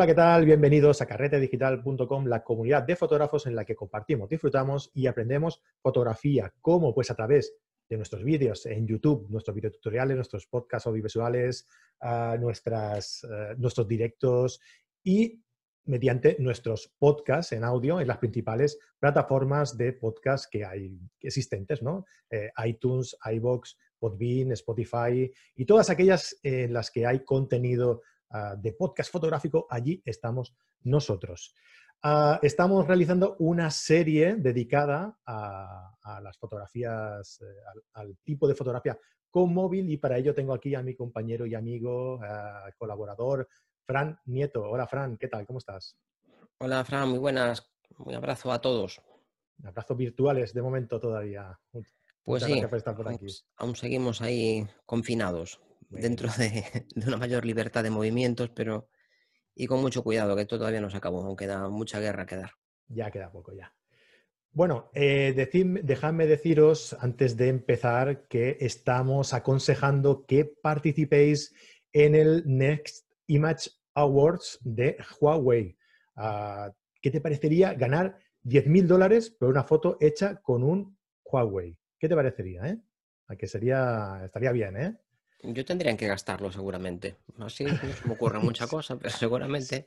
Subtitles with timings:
[0.00, 0.46] Hola, ¿qué tal?
[0.46, 6.54] Bienvenidos a carretedigital.com, la comunidad de fotógrafos en la que compartimos, disfrutamos y aprendemos fotografía.
[6.62, 6.94] ¿Cómo?
[6.94, 7.54] Pues a través
[7.86, 11.68] de nuestros vídeos en YouTube, nuestros videotutoriales, nuestros podcasts audiovisuales,
[12.00, 14.62] uh, nuestras, uh, nuestros directos
[15.04, 15.44] y
[15.84, 22.06] mediante nuestros podcasts en audio en las principales plataformas de podcast que hay existentes, ¿no?
[22.30, 28.72] Eh, iTunes, iBox, Podbean, Spotify y todas aquellas en las que hay contenido uh, de
[28.72, 31.54] podcast fotográfico, allí estamos nosotros.
[32.02, 37.44] Uh, estamos realizando una serie dedicada a, a las fotografías, eh,
[37.94, 38.98] al, al, tipo de fotografía
[39.30, 43.46] con móvil y para ello tengo aquí a mi compañero y amigo, uh, colaborador,
[43.86, 44.62] Fran Nieto.
[44.62, 45.46] Hola Fran, ¿qué tal?
[45.46, 45.96] ¿Cómo estás?
[46.58, 47.70] Hola Fran, muy buenas.
[47.98, 49.00] Un abrazo a todos.
[49.62, 51.58] Abrazos virtuales de momento todavía.
[51.70, 51.86] Pues
[52.24, 53.26] Muchas sí, por aquí.
[53.56, 55.60] Aún, seguimos ahí confinados.
[55.90, 58.88] Dentro de, de, una mayor libertad de movimientos, pero
[59.54, 62.36] y con mucho cuidado, que esto todavía no se acabó, aunque queda mucha guerra que
[62.36, 62.52] dar.
[62.88, 63.74] Ya queda poco, ya.
[64.52, 71.54] Bueno, eh, decid, dejadme deciros antes de empezar que estamos aconsejando que participéis
[71.92, 75.76] en el Next Image Awards de Huawei.
[76.16, 81.76] Uh, ¿Qué te parecería ganar 10.000 dólares por una foto hecha con un Huawei?
[81.98, 82.66] ¿Qué te parecería?
[82.66, 82.78] Eh?
[83.28, 84.96] A que sería, estaría bien, ¿eh?
[85.42, 87.16] Yo tendría que gastarlo seguramente.
[87.38, 89.86] Así no se me ocurre mucha cosa, pero seguramente.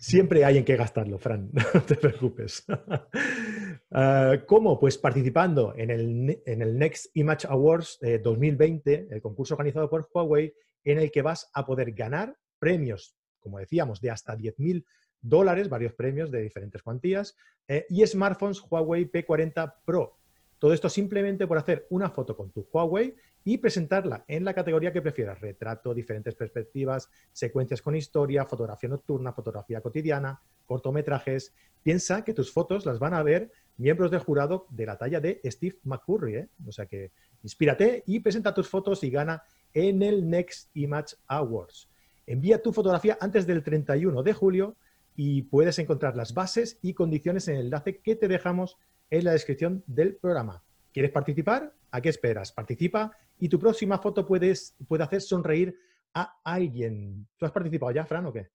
[0.00, 2.64] Siempre hay en qué gastarlo, Fran, no te preocupes.
[2.68, 4.80] uh, ¿Cómo?
[4.80, 10.08] Pues participando en el, en el Next Image Awards eh, 2020, el concurso organizado por
[10.12, 10.54] Huawei,
[10.84, 14.86] en el que vas a poder ganar premios, como decíamos, de hasta 10.000
[15.20, 17.36] dólares, varios premios de diferentes cuantías,
[17.68, 20.16] eh, y smartphones Huawei P40 Pro.
[20.58, 23.14] Todo esto simplemente por hacer una foto con tu Huawei
[23.44, 29.32] y presentarla en la categoría que prefieras, retrato, diferentes perspectivas, secuencias con historia, fotografía nocturna,
[29.32, 31.54] fotografía cotidiana, cortometrajes.
[31.82, 35.40] Piensa que tus fotos las van a ver miembros del jurado de la talla de
[35.44, 36.36] Steve McCurry.
[36.36, 36.48] ¿eh?
[36.66, 37.12] O sea que
[37.42, 39.42] inspírate y presenta tus fotos y gana
[39.72, 41.88] en el Next Image Awards.
[42.26, 44.76] Envía tu fotografía antes del 31 de julio
[45.16, 48.76] y puedes encontrar las bases y condiciones en el enlace que te dejamos
[49.10, 50.62] en la descripción del programa.
[50.92, 51.72] ¿Quieres participar?
[51.90, 52.52] ¿A qué esperas?
[52.52, 55.76] Participa y tu próxima foto puedes, puede hacer sonreír
[56.14, 57.26] a alguien.
[57.36, 58.48] ¿Tú has participado ya, Fran, o qué?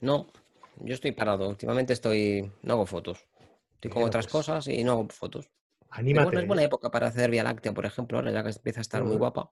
[0.00, 0.28] No,
[0.78, 1.48] yo estoy parado.
[1.48, 2.50] Últimamente estoy...
[2.62, 3.26] no hago fotos.
[3.74, 5.50] Estoy con otras pues, cosas y no hago fotos.
[5.90, 6.26] Anímate.
[6.26, 8.82] Bueno, es buena época para hacer Vía Láctea, por ejemplo, ahora ya que empieza a
[8.82, 9.50] estar muy guapa.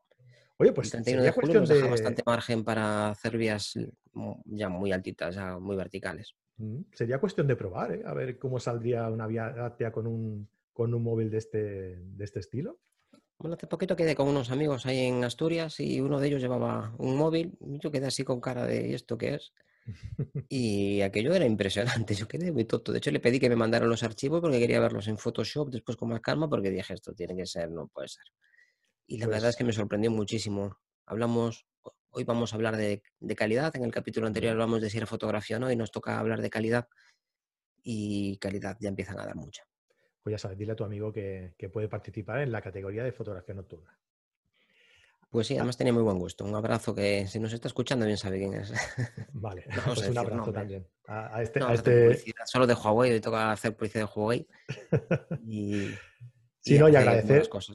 [0.59, 1.91] Oye, pues el 31 de julio nos deja de...
[1.91, 3.79] bastante margen para hacer vías
[4.45, 6.35] ya muy altitas, ya muy verticales.
[6.93, 8.03] Sería cuestión de probar, ¿eh?
[8.05, 10.49] a ver cómo saldría una vía láctea con un,
[10.79, 11.59] con un móvil de este,
[11.99, 12.79] de este estilo.
[13.37, 16.95] Bueno, hace poquito quedé con unos amigos ahí en Asturias y uno de ellos llevaba
[16.99, 17.59] un móvil.
[17.83, 19.53] Yo quedé así con cara de ¿y esto qué es?
[20.49, 22.15] Y aquello era impresionante.
[22.15, 22.93] Yo quedé muy tonto.
[22.93, 25.97] De hecho, le pedí que me mandaran los archivos porque quería verlos en Photoshop después
[25.97, 28.27] con más calma porque dije esto tiene que ser, no puede ser.
[29.09, 29.35] Y la pues...
[29.35, 30.79] verdad es que me sorprendió muchísimo.
[31.07, 31.67] Hablamos,
[32.11, 33.75] hoy vamos a hablar de, de, calidad.
[33.75, 36.41] En el capítulo anterior hablamos de si era fotografía o no y nos toca hablar
[36.41, 36.87] de calidad.
[37.83, 39.68] Y calidad ya empiezan a dar mucha
[40.29, 43.13] pues ya sabes, dile a tu amigo que, que puede participar en la categoría de
[43.13, 43.99] fotografía nocturna.
[45.31, 46.45] Pues sí, además tenía muy buen gusto.
[46.45, 48.73] Un abrazo que si nos está escuchando bien sabe quién es.
[49.33, 50.87] Vale, pues un abrazo también.
[51.07, 52.23] A, a este, no, a este...
[52.45, 54.47] Solo de Huawei, le toca hacer publicidad de Huawei.
[55.47, 55.89] Y,
[56.61, 57.75] sí, y no, y agradecer, cosas,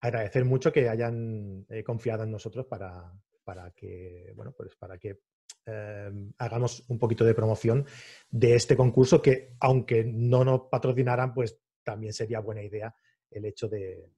[0.00, 3.10] agradecer mucho que hayan eh, confiado en nosotros para,
[3.42, 5.20] para que, bueno, pues para que
[5.64, 7.86] eh, hagamos un poquito de promoción
[8.30, 12.92] de este concurso que, aunque no nos patrocinaran, pues también sería buena idea
[13.30, 14.10] el hecho de,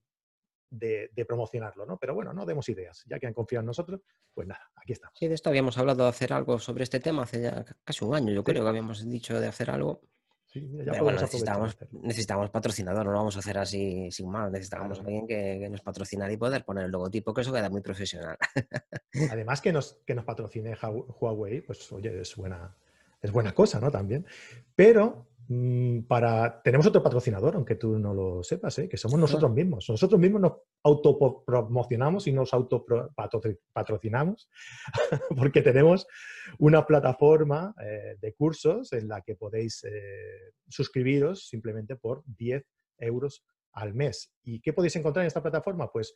[0.71, 1.99] de, de, promocionarlo, ¿no?
[1.99, 3.05] Pero bueno, no demos ideas.
[3.07, 4.01] Ya que han confiado en nosotros,
[4.33, 5.19] pues nada, aquí estamos.
[5.19, 8.15] Sí, de esto habíamos hablado de hacer algo sobre este tema hace ya casi un
[8.15, 10.01] año, yo creo que habíamos dicho de hacer algo.
[10.47, 14.51] Sí, ya Pero bueno, necesitamos, necesitamos, patrocinador, no lo vamos a hacer así sin más.
[14.51, 15.07] Necesitamos claro.
[15.07, 18.39] alguien que, que, nos patrocine y poder poner el logotipo, que eso queda muy profesional.
[19.31, 20.75] Además, que nos, que nos patrocine
[21.21, 22.75] Huawei, pues oye, es buena,
[23.21, 23.91] es buena cosa, ¿no?
[23.91, 24.25] También.
[24.75, 25.27] Pero
[26.07, 26.61] para...
[26.63, 28.89] Tenemos otro patrocinador, aunque tú no lo sepas, ¿eh?
[28.89, 29.89] que somos nosotros mismos.
[29.89, 30.53] Nosotros mismos nos
[30.83, 34.51] autopromocionamos y nos autopatrocinamos
[35.37, 36.07] porque tenemos
[36.59, 42.67] una plataforma eh, de cursos en la que podéis eh, suscribiros simplemente por 10
[42.99, 43.43] euros
[43.73, 44.35] al mes.
[44.43, 45.91] ¿Y qué podéis encontrar en esta plataforma?
[45.91, 46.15] Pues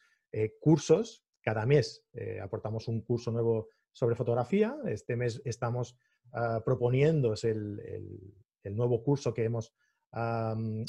[0.61, 1.25] cursos.
[1.43, 2.05] Cada mes
[2.41, 4.77] aportamos un curso nuevo sobre fotografía.
[4.87, 5.97] Este mes estamos
[6.33, 8.35] uh, proponiéndoos el, el
[8.69, 9.73] el nuevo curso que hemos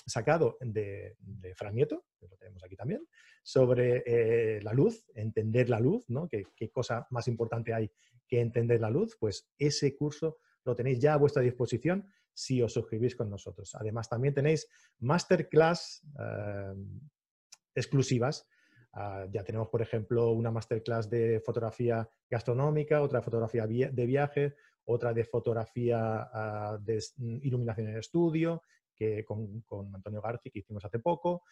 [0.05, 1.15] sacado de,
[1.55, 3.07] Fran Nieto, que lo tenemos aquí también,
[3.41, 6.27] sobre eh, la luz, entender la luz, ¿no?
[6.27, 7.89] ¿Qué, ¿Qué, cosa más importante hay
[8.27, 9.15] que entender la luz?
[9.17, 13.75] Pues ese curso lo tenéis ya a vuestra disposición si os suscribís con nosotros.
[13.75, 14.67] Además, también tenéis
[14.99, 16.03] masterclass
[17.75, 18.47] exclusivas.
[18.95, 24.55] Uh, ya tenemos, por ejemplo, una masterclass de fotografía gastronómica, otra fotografía de viaje,
[24.85, 26.99] otra de fotografía uh, de
[27.41, 28.61] iluminación en estudio,
[28.95, 29.63] que con,
[29.93, 31.43] Antonio García, que hicimos hace poco.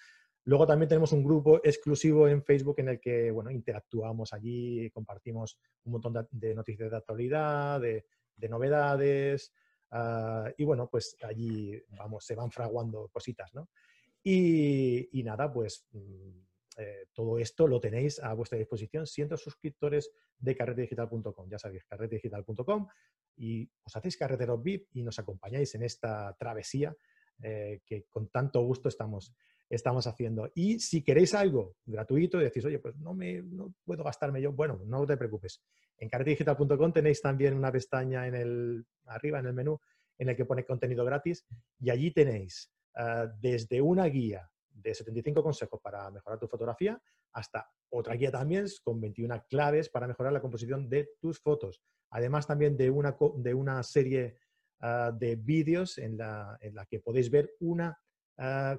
[0.45, 5.59] Luego también tenemos un grupo exclusivo en Facebook en el que bueno, interactuamos allí, compartimos
[5.83, 8.05] un montón de, noticias de actualidad, de,
[8.35, 9.53] de novedades,
[9.91, 13.69] Uh, y bueno, pues allí vamos, se van fraguando cositas, ¿no?
[14.23, 16.39] Y, y nada, pues mm,
[16.77, 21.49] eh, todo esto lo tenéis a vuestra disposición siendo suscriptores de carretedigital.com.
[21.49, 22.87] Ya sabéis, carretedigital.com
[23.37, 26.95] y os hacéis carreteros VIP y nos acompañáis en esta travesía
[27.41, 29.33] eh, que con tanto gusto estamos,
[29.69, 30.49] estamos haciendo.
[30.55, 34.51] Y si queréis algo gratuito y decís, oye, pues no, me, no puedo gastarme yo,
[34.53, 35.61] bueno, no te preocupes.
[35.97, 39.79] En carretedigital.com tenéis también una pestaña en el, arriba en el menú
[40.17, 41.45] en el que pone contenido gratis
[41.79, 47.01] y allí tenéis uh, desde una guía de 75 consejos para mejorar tu fotografía
[47.33, 51.81] hasta otra guía también con 21 claves para mejorar la composición de tus fotos.
[52.09, 54.37] Además también de una, de una serie
[54.81, 57.97] uh, de vídeos en la, en la, que podéis ver una,
[58.37, 58.77] uh,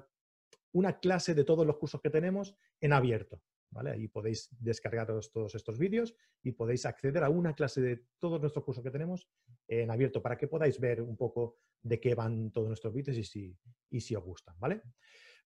[0.73, 3.41] una clase de todos los cursos que tenemos en abierto.
[3.71, 3.89] ¿Vale?
[3.89, 8.63] Ahí podéis descargaros todos estos vídeos y podéis acceder a una clase de todos nuestros
[8.63, 9.27] cursos que tenemos
[9.67, 13.23] en abierto para que podáis ver un poco de qué van todos nuestros vídeos y
[13.23, 13.57] si,
[13.89, 14.83] y si os gustan, ¿vale?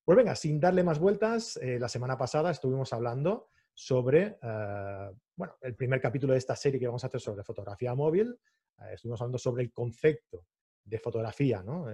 [0.07, 5.55] Pues venga, sin darle más vueltas, eh, la semana pasada estuvimos hablando sobre, eh, bueno,
[5.59, 8.39] el primer capítulo de esta serie que vamos a hacer sobre fotografía móvil.
[8.79, 10.45] Eh, estuvimos hablando sobre el concepto
[10.85, 11.87] de fotografía, ¿no?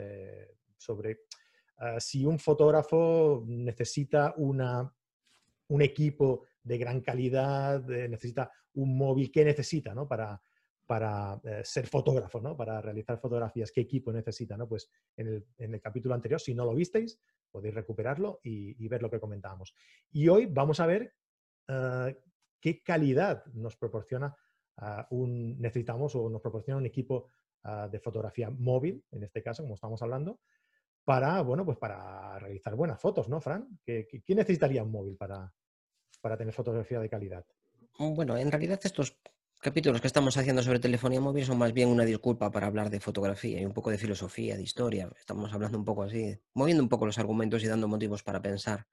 [0.77, 1.21] Sobre
[1.97, 4.95] si un fotógrafo necesita una,
[5.69, 10.07] un equipo de gran calidad, necesita un móvil, ¿qué necesita ¿no?
[10.07, 10.39] para,
[10.85, 12.55] para ser fotógrafo, ¿no?
[12.55, 14.55] para realizar fotografías, qué equipo necesita.
[14.55, 14.67] ¿no?
[14.67, 14.87] Pues
[15.17, 17.19] en el, en el, capítulo anterior, si no lo visteis,
[17.53, 19.73] podéis recuperarlo y, ver lo que comentábamos.
[20.11, 21.13] Y hoy vamos a ver
[21.69, 22.11] uh,
[22.59, 24.35] qué calidad nos proporciona
[24.81, 27.29] uh, un, necesitamos o nos proporciona un equipo
[27.65, 30.39] uh, de fotografía móvil, en este caso, como estamos hablando,
[31.05, 33.79] para, bueno, pues para realizar buenas fotos, ¿no, Fran?
[33.85, 35.53] ¿Qué, qué necesitaría un móvil para,
[36.21, 37.45] para tener fotografía de calidad?
[37.99, 39.21] Bueno, en realidad estos
[39.63, 42.99] capítulos que estamos haciendo sobre telefonía móvil son más bien una disculpa para hablar de
[42.99, 45.09] fotografía y un poco de filosofía, de historia.
[45.17, 48.85] Estamos hablando un poco así, moviendo un poco los argumentos y dando motivos para pensar.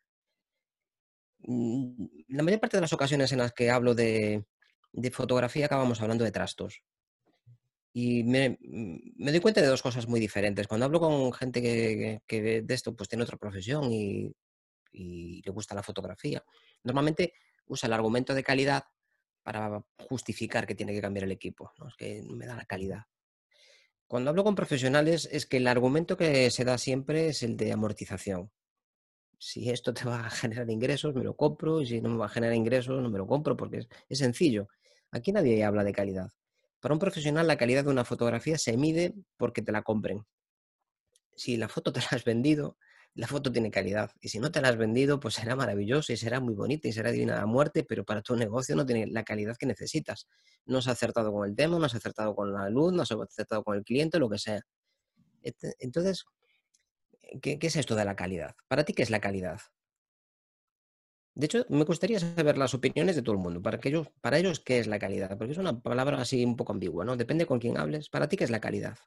[1.40, 4.44] Mm, la mayor parte de las ocasiones en las que hablo de,
[5.12, 6.82] fotografía acabamos hablando de trastos.
[7.93, 10.69] Y me, me, doy cuenta de dos cosas muy diferentes.
[10.69, 14.32] Cuando hablo con gente que, que de esto pues tiene otra profesión y,
[14.93, 16.44] le gusta la fotografía,
[16.84, 17.32] normalmente
[17.67, 18.84] usa el argumento de calidad
[19.52, 21.73] para justificar que tiene que cambiar el equipo.
[21.79, 21.88] ¿no?
[21.88, 23.02] Es que no me da la calidad.
[24.06, 27.72] Cuando hablo con profesionales es que el argumento que se da siempre es el de
[27.72, 28.51] amortización.
[29.39, 32.27] Si esto te va a generar ingresos, me lo compro, y si no me va
[32.27, 34.69] a generar ingresos, no me lo compro, porque es, es sencillo.
[35.10, 36.31] Aquí nadie habla de calidad.
[36.79, 40.24] Para un profesional la calidad de una fotografía se mide porque te la compren.
[41.34, 42.77] Si la foto te la has vendido,
[43.14, 44.10] la foto tiene calidad.
[44.20, 46.93] Y si no te la has vendido, pues será maravillosa y será muy bonita y
[46.93, 50.29] será divina la muerte, pero para tu negocio no tiene la calidad que necesitas.
[50.67, 53.64] No has acertado con el tema, no has acertado con la luz, no has acertado
[53.64, 54.60] con el cliente, lo que sea.
[55.79, 56.24] Entonces,
[57.43, 58.55] ¿qué, qué es esto de la calidad?
[58.69, 59.60] ¿Para ti qué es la calidad?
[61.34, 63.62] De hecho, me gustaría saber las opiniones de todo el mundo.
[63.62, 65.38] Para, que ellos, para ellos, ¿qué es la calidad?
[65.38, 67.17] Porque es una palabra así un poco ambigua, ¿no?
[67.17, 68.08] Depende con quién hables.
[68.08, 68.98] ¿Para ti qué es la calidad?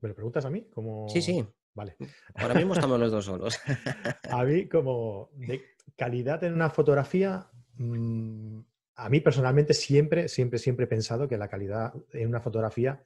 [0.00, 0.68] ¿Me lo preguntas a mí?
[0.70, 1.08] Como...
[1.08, 1.46] Sí, sí.
[1.74, 1.96] Vale.
[2.36, 3.58] Ahora mismo estamos los dos solos.
[4.30, 5.62] a mí, como de
[5.96, 8.60] calidad en una fotografía, mmm,
[8.96, 13.02] a mí personalmente siempre, siempre, siempre he pensado que la calidad en una fotografía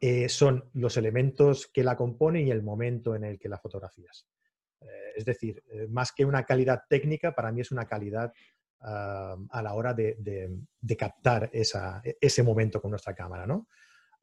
[0.00, 4.26] eh, son los elementos que la componen y el momento en el que la fotografías.
[4.82, 8.30] Eh, es decir, eh, más que una calidad técnica, para mí es una calidad
[8.82, 13.68] uh, a la hora de, de, de captar esa, ese momento con nuestra cámara, ¿no?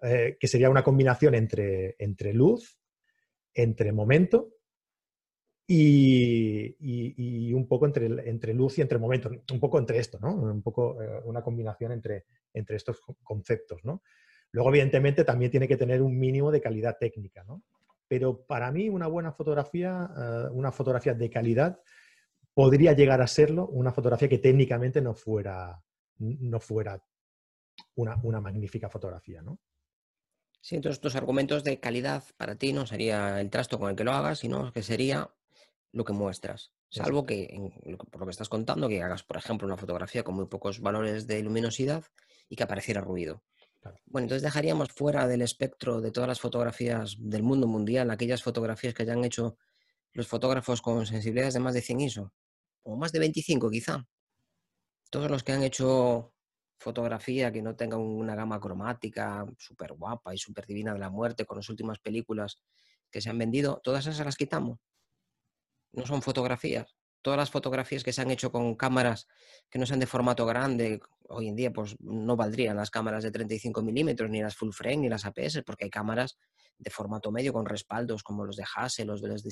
[0.01, 2.77] Que sería una combinación entre, entre luz,
[3.53, 4.53] entre momento
[5.67, 10.33] y, un poco entre, entre luz y entre momento, un poco entre esto, ¿no?
[10.35, 14.01] Un poco eh, una combinación entre, entre estos conceptos, ¿no?
[14.51, 17.63] Luego, evidentemente, también tiene que tener un mínimo de calidad técnica, ¿no?
[18.07, 21.79] Pero para mí una buena fotografía, uh, una fotografía de calidad,
[22.53, 25.81] podría llegar a serlo una fotografía que técnicamente no fuera,
[26.19, 27.01] no fuera
[27.95, 29.57] una, una magnífica fotografía, ¿no?
[30.63, 34.05] Sí, entonces tus argumentos de calidad para ti no sería el trasto con el que
[34.05, 35.29] lo hagas, sino que sería
[35.91, 36.71] lo que muestras.
[36.87, 37.53] Salvo que,
[38.09, 41.27] por lo que estás contando, que hagas, por ejemplo, una fotografía con muy pocos valores
[41.27, 42.05] de luminosidad
[42.47, 43.43] y que apareciera ruido.
[44.05, 48.93] Bueno, entonces dejaríamos fuera del espectro de todas las fotografías del mundo mundial, aquellas fotografías
[48.93, 49.57] que hayan hecho
[50.13, 52.33] los fotógrafos con sensibilidades de más de 100 ISO,
[52.83, 54.07] o más de 25 quizá.
[55.09, 56.33] Todos los que han hecho
[56.83, 61.45] fotografía que no tenga una gama cromática súper guapa y súper divina de la muerte
[61.45, 62.59] con las últimas películas
[63.09, 64.79] que se han vendido, todas esas las quitamos.
[65.93, 66.95] No son fotografías.
[67.21, 69.27] Todas las fotografías que se han hecho con cámaras
[69.69, 70.99] que no sean de formato grande,
[71.29, 74.97] hoy en día pues no valdrían las cámaras de 35 milímetros, ni las full frame,
[74.97, 76.37] ni las APS, porque hay cámaras
[76.77, 79.51] de formato medio con respaldos como los de Hassel, los de los de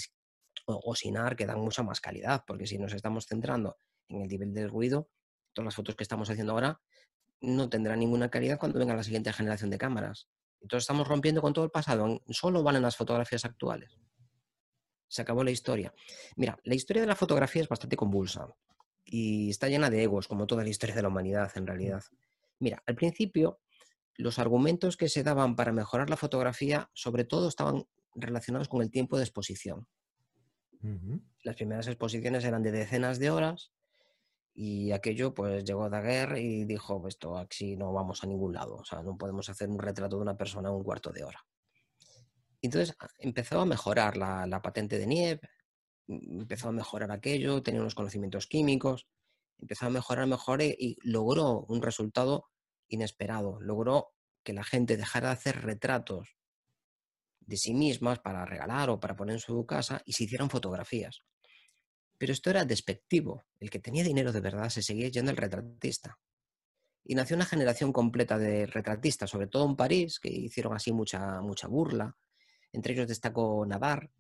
[0.66, 3.78] o, Sinar, que dan mucha más calidad, porque si nos estamos centrando
[4.10, 5.08] en el nivel del ruido,
[5.54, 6.82] todas las fotos que estamos haciendo ahora
[7.42, 10.28] no tendrán ninguna calidad cuando venga la siguiente generación de cámaras.
[10.62, 13.98] Entonces estamos rompiendo con todo el pasado, solo valen las fotografías actuales.
[15.08, 15.94] Se acabó la historia.
[16.36, 18.48] Mira, la historia de la fotografía es bastante convulsa
[19.04, 22.04] y está llena de egos, como toda la historia de la humanidad en realidad.
[22.60, 23.60] Mira, al principio
[24.16, 28.92] los argumentos que se daban para mejorar la fotografía sobre todo estaban relacionados con el
[28.92, 29.88] tiempo de exposición.
[31.44, 33.72] Las primeras exposiciones eran de decenas de horas
[34.54, 38.76] y aquello pues llegó Daguerre y dijo, pues, esto aquí no vamos a ningún lado,
[38.76, 41.40] o sea, no podemos hacer un retrato de una persona en un cuarto de hora.
[42.62, 45.42] Entonces ah, empezó a mejorar la, patente de Nieve,
[46.08, 49.08] mm, empezó a mejorar aquello, tenía unos conocimientos químicos,
[49.60, 52.46] empezó a mejorar, mejor y logró un resultado
[52.88, 53.60] inesperado.
[53.62, 56.36] Logró que la gente dejara de hacer retratos
[57.40, 61.22] de sí mismas para regalar o para poner en su casa y se hicieran fotografías.
[62.22, 63.46] Pero esto era despectivo.
[63.60, 66.20] El que tenía dinero de verdad se seguía yendo el retratista.
[67.04, 71.42] Y nació una generación completa de retratistas, sobre todo en París, que hicieron así mucha,
[71.42, 72.16] mucha burla.
[72.72, 74.12] Entre ellos destacó Nadar,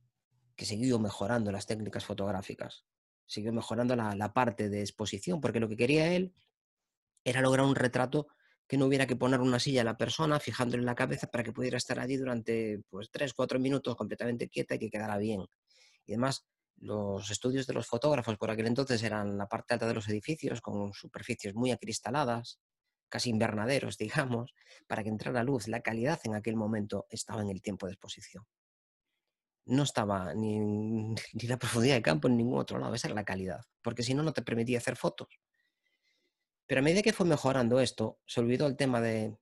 [0.55, 2.85] que siguió mejorando las técnicas fotográficas,
[3.27, 6.33] siguió mejorando la, la parte de exposición, porque lo que quería él
[7.23, 8.29] era lograr un retrato
[8.67, 11.43] que no hubiera que poner una silla a la persona fijándole en la cabeza para
[11.43, 15.45] que pudiera estar allí durante pues, tres, cuatro minutos completamente quieta y que quedara bien.
[16.07, 16.47] Y además,
[16.81, 20.61] los estudios de los fotógrafos por aquel entonces eran la parte alta de los edificios,
[20.61, 22.59] con superficies muy acristaladas,
[23.07, 24.53] casi invernaderos, digamos,
[24.87, 25.67] para que entrara luz.
[25.67, 28.45] La calidad en aquel momento estaba en el tiempo de exposición.
[29.65, 30.59] No estaba ni,
[31.33, 34.13] ni la profundidad de campo en ningún otro lado, esa era la calidad, porque si
[34.13, 35.39] no, no te permitía hacer fotos.
[36.65, 39.37] Pero a medida que fue mejorando esto, se olvidó el tema de,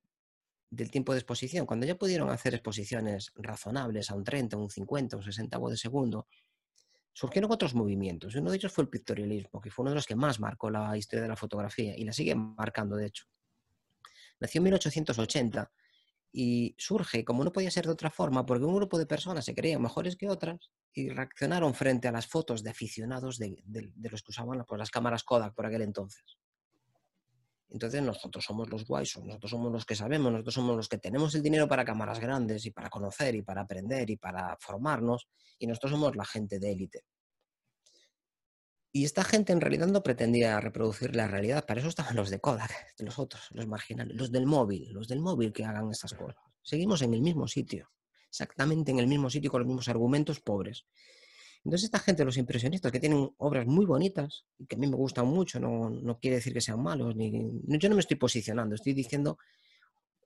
[0.70, 1.64] del tiempo de exposición.
[1.64, 6.26] Cuando ya pudieron hacer exposiciones razonables a un 30, un 50, un 60 de segundo,
[7.12, 8.34] surgieron otros movimientos.
[8.34, 10.96] Uno de ellos fue el pictorialismo, que fue uno de los que más marcó la
[10.96, 13.24] historia de la fotografía y la sigue marcando, de hecho.
[14.38, 15.70] Nació en 1880
[16.32, 19.54] y surge, como no podía ser de otra forma, porque un grupo de personas se
[19.54, 23.62] creían mejores que otras y reaccionaron frente a las fotos de aficionados de,
[23.96, 26.38] los que usaban pues, las cámaras Kodak por aquel entonces.
[27.70, 31.34] Entonces nosotros somos los guays, nosotros somos los que sabemos, nosotros somos los que tenemos
[31.34, 35.66] el dinero para cámaras grandes y para conocer y para aprender y para formarnos y
[35.66, 37.04] nosotros somos la gente de élite.
[38.92, 42.40] Y esta gente en realidad no pretendía reproducir la realidad, para eso estaban los de
[42.40, 46.36] Kodak, los otros, los marginales, los del móvil, los del móvil que hagan estas cosas.
[46.62, 47.88] Seguimos en el mismo sitio,
[48.28, 50.86] exactamente en el mismo sitio con los mismos argumentos pobres.
[51.64, 54.96] Entonces esta gente, los impresionistas, que tienen obras muy bonitas, y que a mí me
[54.96, 57.30] gustan mucho, no, quiere decir que sean malos, ni,
[57.66, 59.38] yo no me estoy posicionando, estoy diciendo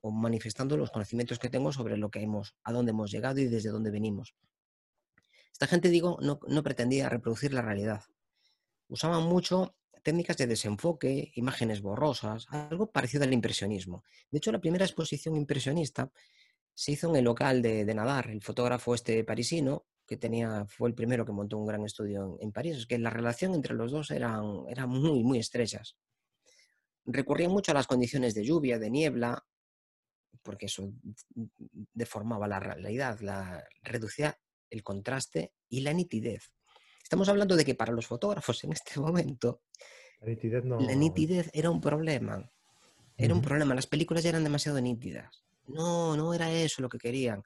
[0.01, 3.47] o manifestando los conocimientos que tengo sobre lo que hemos, a dónde hemos llegado y
[3.47, 4.35] desde dónde venimos.
[5.51, 8.03] Esta gente, digo, no, no pretendía reproducir la realidad.
[8.87, 14.03] Usaban mucho técnicas de desenfoque, imágenes borrosas, algo parecido al impresionismo.
[14.29, 16.11] De hecho, la primera exposición impresionista
[16.73, 20.89] se hizo en el local de, de Nadar, el fotógrafo este parisino, que tenía, fue
[20.89, 23.91] el primero que montó un gran estudio en, París, es que la relación entre los
[23.91, 25.97] dos eran, eran muy, muy estrechas.
[27.05, 29.45] Recurrían mucho a las condiciones de lluvia, de niebla,
[30.43, 30.91] porque eso
[31.93, 36.51] deformaba la realidad, la, reducía el contraste y la nitidez.
[37.01, 39.61] Estamos hablando de que para los fotógrafos en este momento
[40.21, 40.79] la nitidez, no...
[40.79, 42.51] la nitidez era un problema.
[43.17, 43.73] Era un problema.
[43.73, 45.45] Las películas ya eran demasiado nítidas.
[45.67, 47.43] No, no era eso lo que querían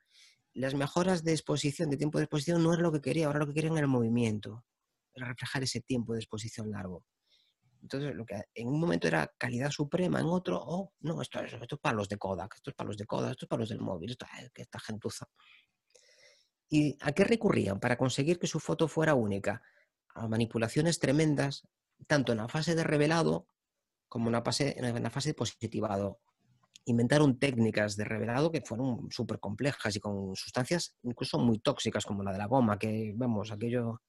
[0.53, 3.47] las mejoras de exposición, de tiempo de exposición, no era lo que quería, ahora lo
[3.47, 4.65] que querían era el movimiento,
[5.13, 7.05] era reflejar ese tiempo de exposición largo.
[7.81, 11.53] Entonces, lo que en un momento era calidad suprema, en otro, oh, no, esto, es
[11.81, 13.79] para los de Kodak, esto es para los de Kodak, esto es para los del
[13.79, 15.27] móvil, esto es esta gentuza.
[16.69, 19.61] ¿Y a qué recurrían para conseguir que su foto fuera única?
[20.13, 21.67] A manipulaciones tremendas,
[22.05, 23.47] tanto en la fase de revelado
[24.07, 26.19] como en la fase, en la fase de positivado
[26.85, 32.23] inventaron técnicas de revelado que fueron súper complejas y con sustancias incluso muy tóxicas como
[32.23, 34.01] la de la goma, que vemos, aquello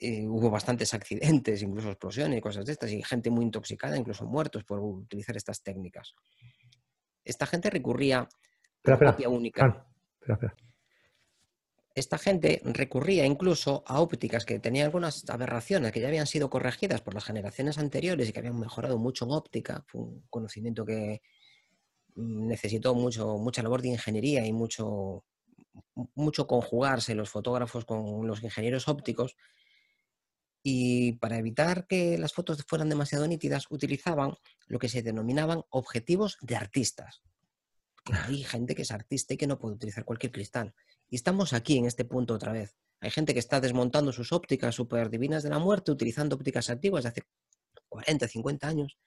[0.00, 4.24] eh, hubo bastantes accidentes, incluso explosiones y cosas de estas, y gente muy intoxicada, incluso
[4.26, 6.14] muertos por utilizar estas técnicas.
[7.24, 9.86] Esta gente recurría a la copia única.
[11.96, 17.00] Esta gente recurría incluso a ópticas que tenían algunas aberraciones que ya habían sido corregidas
[17.00, 19.84] por las generaciones anteriores y que habían mejorado mucho en óptica.
[19.88, 21.22] Fue un conocimiento que
[22.14, 25.24] necesitó mucho, mucha labor de ingeniería y mucho,
[26.14, 29.36] mucho conjugarse los fotógrafos con los ingenieros ópticos
[30.62, 34.34] y para evitar que las fotos fueran demasiado nítidas utilizaban
[34.66, 37.22] lo que se denominaban objetivos de artistas.
[38.26, 40.74] Hay gente que es artista y que no puede utilizar cualquier cristal.
[41.08, 42.76] Y estamos aquí en este punto otra vez.
[43.00, 47.04] Hay gente que está desmontando sus ópticas super divinas de la muerte utilizando ópticas antiguas
[47.04, 47.22] de hace
[47.88, 48.98] 40, 50 años.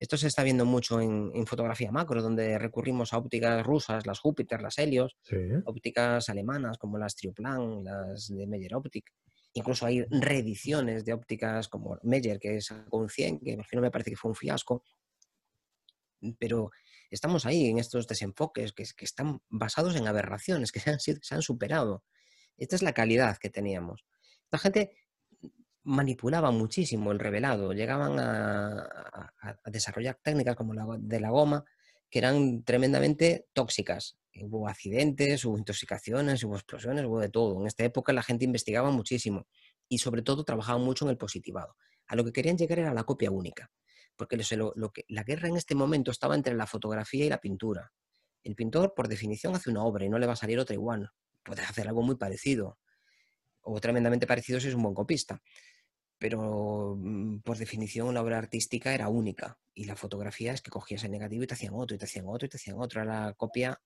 [0.00, 4.62] Esto se está viendo mucho en, fotografía macro, donde recurrimos a ópticas rusas, las Júpiter,
[4.62, 5.18] las Helios,
[5.66, 9.12] ópticas alemanas como las Trioplan, las de Meyer Optic,
[9.52, 13.90] Incluso hay reediciones de ópticas como Meyer, que sacó un 100, que al final me
[13.90, 14.84] parece que fue un fiasco.
[16.38, 16.70] Pero
[17.10, 21.42] estamos ahí en estos desenfoques que, están basados en aberraciones, que se han, se han
[21.42, 22.04] superado.
[22.56, 24.04] Esta es la calidad que teníamos.
[24.52, 24.96] La gente
[25.84, 29.32] manipulaba muchísimo el revelado, llegaban a,
[29.66, 31.64] desarrollar técnicas como la de la goma
[32.10, 34.18] que eran tremendamente tóxicas.
[34.34, 37.60] Hubo accidentes, hubo intoxicaciones, hubo explosiones, hubo de todo.
[37.60, 39.46] En esta época la gente investigaba muchísimo
[39.88, 41.76] y sobre todo trabajaba mucho en el positivado.
[42.06, 43.70] A lo que querían llegar era la copia única,
[44.16, 47.92] porque lo, que, la guerra en este momento estaba entre la fotografía y la pintura.
[48.42, 51.10] El pintor, por definición, hace una obra y no le va a salir otra igual.
[51.44, 52.78] Puede hacer algo muy parecido
[53.62, 55.40] o tremendamente parecido si es un buen copista
[56.20, 61.02] pero mm, por definición la obra artística era única y la fotografía es que cogías
[61.04, 63.02] el negativo y te hacían otro y te hacían otro y te hacían otro.
[63.04, 63.80] La copia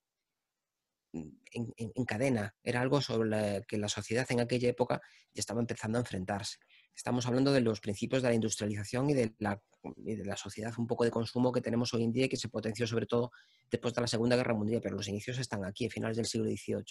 [1.13, 5.01] mm, en, cadena era algo sobre lo que la sociedad en aquella época
[5.33, 6.57] ya estaba empezando a enfrentarse.
[6.93, 9.61] Estamos hablando de los principios de la industrialización y de la,
[9.95, 12.49] de la sociedad un poco de consumo que tenemos hoy en día y que se
[12.49, 13.31] potenció sobre todo
[13.71, 16.47] después de la Segunda Guerra Mundial, pero los inicios están aquí, a finales del siglo
[16.47, 16.83] XVIII.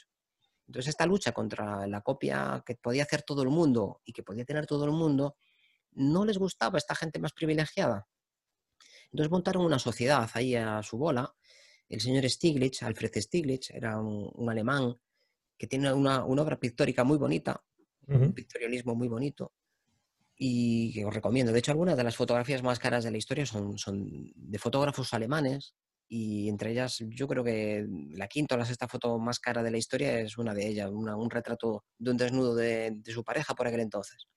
[0.67, 4.45] Entonces, esta lucha contra la copia que podía hacer todo el mundo y que podía
[4.45, 5.37] tener todo el mundo,
[5.93, 8.09] no les gustaba a esta gente más privilegiada.
[9.13, 11.35] Entonces montaron una sociedad ahí a su bola.
[11.89, 14.97] El señor Stiglitz, Alfred Stiglitz, era un, alemán
[15.57, 17.63] que tiene una, obra pictórica muy bonita,
[18.09, 19.53] un pictorialismo muy bonito,
[20.37, 21.53] y que os recomiendo.
[21.53, 25.15] De hecho, algunas de las fotografías más caras de la historia son, son de fotógrafos
[25.15, 25.77] alemanes
[26.17, 29.73] y entre ellas yo creo que la quinta o la sexta foto más cara de
[29.73, 33.67] la historia es una de ellas, un retrato de un desnudo de, su pareja por
[33.67, 34.29] aquel entonces.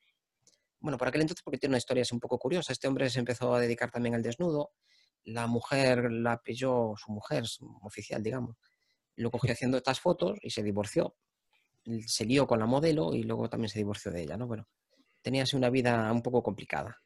[0.79, 2.73] Bueno, por aquel entonces porque tiene una historia así un poco curiosa.
[2.73, 4.71] Este hombre se empezó a dedicar también al desnudo.
[5.25, 7.43] La mujer la pilló, su mujer
[7.83, 8.55] oficial, digamos,
[9.15, 11.15] lo cogió haciendo estas fotos y se divorció.
[12.07, 14.47] Se lió con la modelo y luego también se divorció de ella, ¿no?
[14.47, 14.67] Bueno,
[15.21, 16.97] tenía así una vida un poco complicada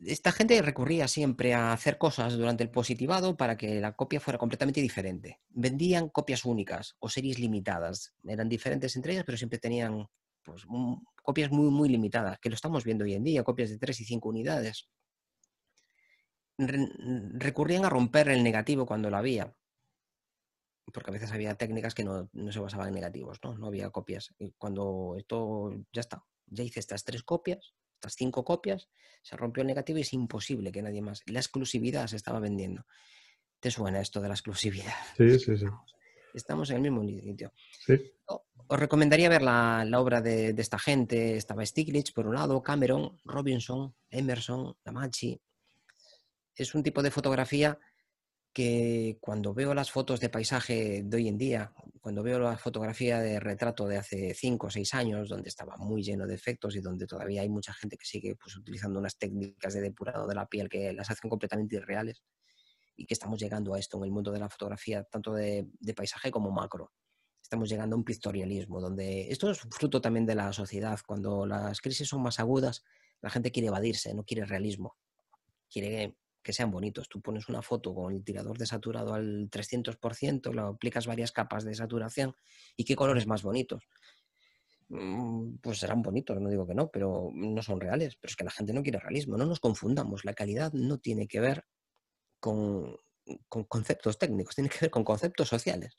[0.00, 4.38] esta gente recurría siempre a hacer cosas durante el positivado para que la copia fuera
[4.38, 5.40] completamente diferente.
[5.50, 8.14] Vendían copias únicas o series limitadas.
[8.24, 10.06] Eran diferentes entre ellas, pero siempre tenían
[10.42, 10.64] pues,
[11.22, 14.04] copias muy, muy limitadas, que lo estamos viendo hoy en día, copias de 3 y
[14.04, 14.88] 5 unidades.
[16.58, 19.56] recurrían a romper el negativo cuando lo había,
[20.92, 23.56] porque a veces había técnicas que no, no se basaban en negativos, ¿no?
[23.56, 24.34] no había copias.
[24.38, 27.74] Y cuando esto ya está, ya hice estas tres copias,
[28.12, 28.88] cinco copias,
[29.22, 31.22] se rompió el negativo y es imposible que nadie más.
[31.26, 32.84] La exclusividad se estaba vendiendo.
[33.58, 34.92] ¿Te suena esto de la exclusividad?
[35.16, 35.66] Sí, sí, sí.
[36.34, 37.52] Estamos en el mismo sitio.
[37.86, 37.94] Sí.
[38.26, 41.36] Os recomendaría ver la, obra de, esta gente.
[41.36, 45.40] Estaba Stiglitz, por un lado, Cameron, Robinson, Emerson, Damachi.
[46.54, 47.78] Es un tipo de fotografía
[48.54, 53.20] que cuando veo las fotos de paisaje de hoy en día, cuando veo la fotografía
[53.20, 56.80] de retrato de hace cinco o seis años, donde estaba muy lleno de efectos y
[56.80, 60.46] donde todavía hay mucha gente que sigue pues, utilizando unas técnicas de depurado de la
[60.46, 62.22] piel que las hacen completamente irreales,
[62.96, 65.94] y que estamos llegando a esto en el mundo de la fotografía, tanto de, de
[65.94, 66.92] paisaje como macro.
[67.42, 71.00] Estamos llegando a un pictorialismo, donde esto es fruto también de la sociedad.
[71.04, 72.84] Cuando las crisis son más agudas,
[73.20, 74.96] la gente quiere evadirse, no quiere realismo.
[75.68, 77.08] Quiere que sean bonitos.
[77.08, 81.64] Tú pones una foto con el tirador de saturado al 300%, lo aplicas varias capas
[81.64, 82.36] de saturación
[82.76, 83.88] y qué colores más bonitos.
[84.88, 88.16] Mm, pues serán bonitos, no digo que no, pero no son reales.
[88.16, 89.38] Pero es que la gente no quiere realismo.
[89.38, 90.24] No nos confundamos.
[90.24, 91.64] La calidad no tiene que ver
[92.38, 92.96] con,
[93.48, 95.96] con conceptos técnicos, tiene que ver con conceptos sociales.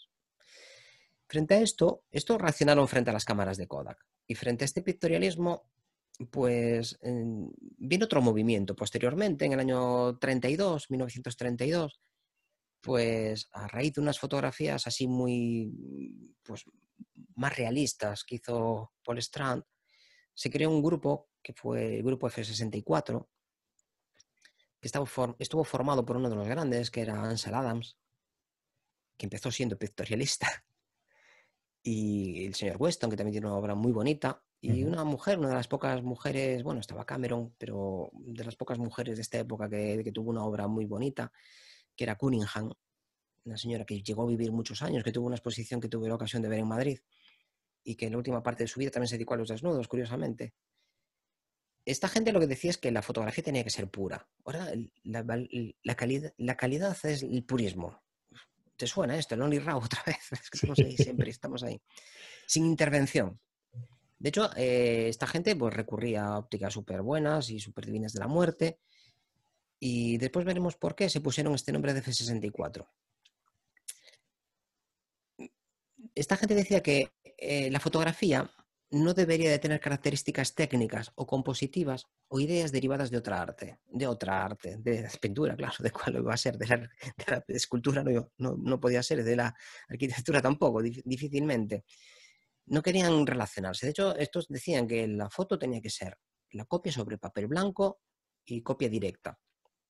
[1.28, 3.98] Frente a esto, esto reaccionaron frente a las cámaras de Kodak.
[4.28, 5.72] Y frente a este pictorialismo,
[6.32, 12.00] pues viene otro movimiento posteriormente, en el año 32, 1932,
[12.82, 16.64] pues a raíz de unas fotografías así muy, pues
[17.36, 19.64] más realistas que hizo Paul Strand,
[20.34, 23.28] se creó un grupo que fue el grupo F64,
[24.80, 24.88] que
[25.40, 27.98] estuvo formado por uno de los grandes, que era Ansel Adams,
[29.18, 30.48] que empezó siendo pictorialista,
[31.84, 35.50] y el señor Weston, que también tiene una obra muy bonita, y una mujer, una
[35.50, 39.70] de las pocas mujeres, bueno, estaba Cameron, pero de las pocas mujeres de esta época
[39.70, 41.32] que, que tuvo una obra muy bonita,
[41.96, 42.72] que era Cunningham,
[43.46, 46.16] una señora que llegó a vivir muchos años, que tuvo una exposición que tuve la
[46.16, 47.00] ocasión de ver en Madrid
[47.84, 49.88] y que en la última parte de su vida también se dedicó a los desnudos,
[49.88, 50.56] curiosamente.
[51.86, 54.28] Esta gente lo que decía es que la fotografía tenía que ser pura.
[54.44, 54.74] Ahora,
[55.04, 58.02] la, calidad, la calidad es el purismo.
[58.76, 59.36] ¿Te suena esto?
[59.36, 60.32] El Only Raw otra vez.
[60.52, 61.80] Estamos ahí siempre, estamos ahí.
[62.48, 63.40] Sin intervención.
[64.26, 68.22] De hecho, eh, esta gente pues, recurría a ópticas súper buenas y súper divinas de
[68.22, 68.80] la muerte.
[69.80, 72.88] Y después veremos por qué se pusieron este nombre de F64.
[76.16, 78.50] Esta gente decía que eh, la fotografía
[78.90, 84.08] no debería de tener características técnicas o compositivas o ideas derivadas de otra arte, de
[84.08, 86.90] otra arte, de pintura, claro, de cuál iba a ser, de la,
[87.50, 89.56] escultura no, no, podía ser, de la
[89.88, 91.86] arquitectura tampoco, difícilmente.
[92.68, 93.86] No querían relacionarse.
[93.86, 96.18] De hecho, estos decían que la foto tenía que ser
[96.52, 98.00] la copia sobre papel blanco
[98.46, 99.40] y copia directa.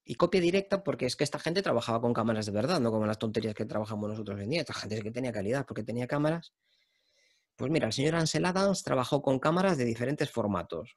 [0.03, 3.05] Y copia directa porque es que esta gente trabajaba con cámaras de verdad, no como
[3.05, 4.61] las tonterías que trabajamos nosotros en día.
[4.61, 6.53] Esta gente es que tenía calidad porque tenía cámaras.
[7.55, 10.95] Pues mira, el señor Ansel Adams trabajó con cámaras de diferentes formatos.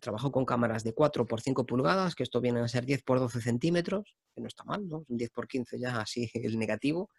[0.00, 3.20] Trabajó con cámaras de 4 por 5 pulgadas, que esto viene a ser 10 por
[3.20, 5.04] 12 centímetros, que no está mal, ¿no?
[5.08, 7.10] Un 10 por 15 ya así el negativo.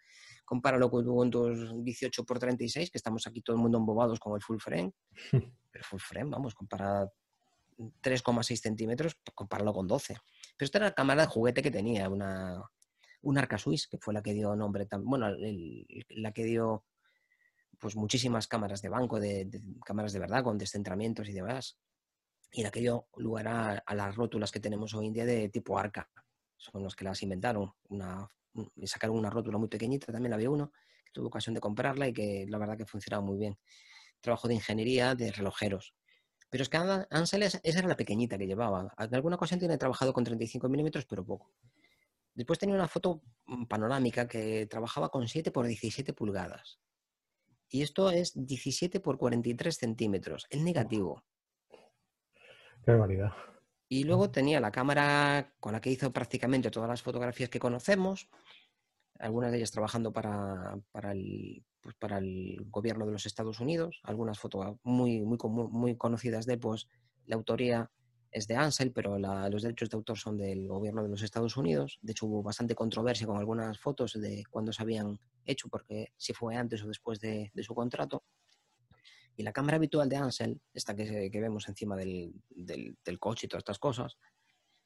[0.44, 4.42] Compáralo con tus 18 por 36, que estamos aquí todo el mundo embobados con el
[4.42, 4.92] full frame.
[5.70, 7.08] Pero full frame, vamos, compara
[7.78, 10.16] 3,6 centímetros, compáralo con 12.
[10.56, 12.62] Pero esta era la cámara de juguete que tenía, una,
[13.22, 15.28] una Arca Swiss, que fue la que dio nombre, bueno,
[16.10, 16.84] la que dio
[17.78, 19.48] pues muchísimas cámaras de banco, de,
[19.84, 21.78] cámaras de verdad, con descentramientos y demás.
[22.52, 23.48] Y la que dio lugar
[23.84, 26.08] a, las rótulas que tenemos hoy en día de tipo Arca.
[26.56, 27.72] Son los que las inventaron.
[27.88, 28.28] Una,
[28.84, 30.72] sacaron una rótula muy pequeñita, también la había uno,
[31.04, 33.58] que tuve ocasión de comprarla y que la verdad que funcionaba muy bien.
[34.20, 35.94] Trabajo de ingeniería de relojeros.
[36.50, 36.76] Pero es que
[37.10, 38.94] Ansel, esa era la pequeñita que llevaba.
[38.98, 41.52] En alguna ocasión tiene trabajado con 35 milímetros, pero poco.
[42.34, 46.78] Después tenía una foto mm, panorámica que trabajaba con 7 por 17 pulgadas.
[47.68, 51.24] Y esto es 17 por 43 centímetros, el negativo.
[52.84, 53.32] Qué barbaridad.
[53.88, 58.28] Y luego tenía la cámara con la que hizo prácticamente todas las fotografías que conocemos,
[59.18, 64.00] algunas de ellas trabajando para, para el, pues, para el gobierno de los Estados Unidos,
[64.04, 65.38] algunas fotos muy, muy,
[65.70, 66.88] muy conocidas de pues
[67.26, 67.90] la autoría
[68.34, 71.98] es de Ansel, pero los derechos de autor son del gobierno de los Estados Unidos.
[72.02, 76.32] De hecho, hubo bastante controversia con algunas fotos de cuándo se habían hecho, porque si
[76.32, 78.24] fue antes o después de, su contrato.
[79.36, 83.62] Y la cámara habitual de Ansel, esta que, vemos encima del, del, coche y todas
[83.62, 84.16] estas cosas,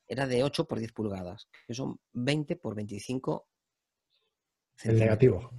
[0.06, 3.46] era de 8 por 10 pulgadas, que son 20 por 25
[4.84, 5.50] el negativo.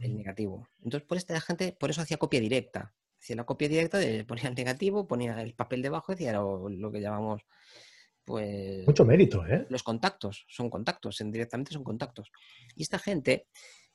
[0.00, 0.68] El negativo.
[0.82, 2.92] Entonces, por esta gente, por eso hacía copia directa.
[3.20, 7.00] Hacía la copia directa, ponía el negativo, ponía el papel debajo, decía lo, lo que
[7.00, 7.42] llamamos,
[8.24, 8.86] pues...
[8.86, 9.66] Mucho mérito, ¿eh?
[9.70, 12.30] Los contactos, son contactos, directamente son contactos.
[12.74, 13.46] Y esta gente,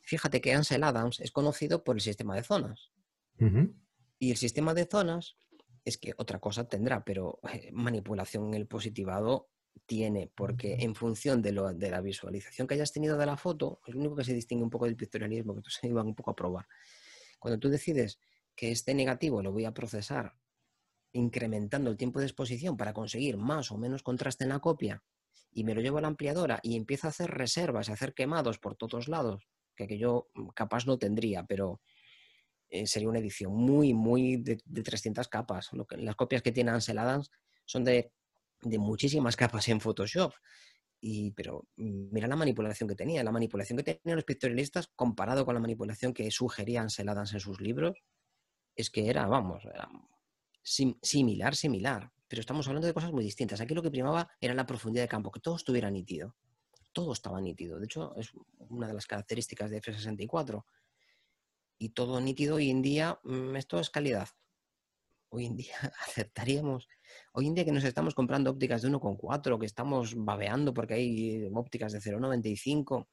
[0.01, 2.91] fíjate que Ansel Adams es conocido por el sistema de zonas.
[4.19, 5.37] Y el sistema de zonas
[5.85, 9.49] es que otra cosa tendrá, pero eh, manipulación en el positivado
[9.85, 13.79] tiene, porque en función de, lo, de, la visualización que hayas tenido de la foto,
[13.87, 16.31] es lo único que se distingue un poco del pictorialismo, que se iban un poco
[16.31, 16.67] a probar.
[17.39, 18.19] Cuando tú decides
[18.55, 20.35] que este negativo lo voy a procesar
[21.11, 25.03] incrementando el tiempo de exposición para conseguir más o menos contraste en la copia,
[25.51, 28.59] y me lo llevo a la ampliadora y empiezo a hacer reservas, a hacer quemados
[28.59, 31.81] por todos lados, que yo mm, capaz no tendría, pero
[32.69, 35.69] eh, sería una edición muy, muy de, 300 capas.
[35.97, 37.31] las copias que tiene Ansel Adams
[37.65, 38.11] son de
[38.61, 40.33] de muchísimas capas en Photoshop.
[41.01, 45.53] Y, pero mira la manipulación que tenía, la manipulación que tenían los pictorialistas comparado con
[45.53, 48.03] la manipulación que sugerían Seladans en sus libros,
[48.75, 49.63] es que era, vamos,
[50.63, 52.11] similar, similar.
[52.27, 53.61] Pero estamos hablando de cosas muy distintas.
[53.61, 56.35] Aquí lo que primaba era la profundidad de campo, que todo estuviera nítido.
[56.91, 57.79] Todo estaba nítido.
[57.79, 60.63] De hecho, es una de las características de F64.
[61.79, 64.29] Y todo nítido hoy en día, mm, esto es calidad
[65.29, 65.75] hoy en día
[66.07, 66.87] aceptaríamos,
[67.33, 71.49] hoy en día que nos estamos comprando ópticas de 1,4, que estamos babeando porque hay
[71.53, 73.07] ópticas de 0,95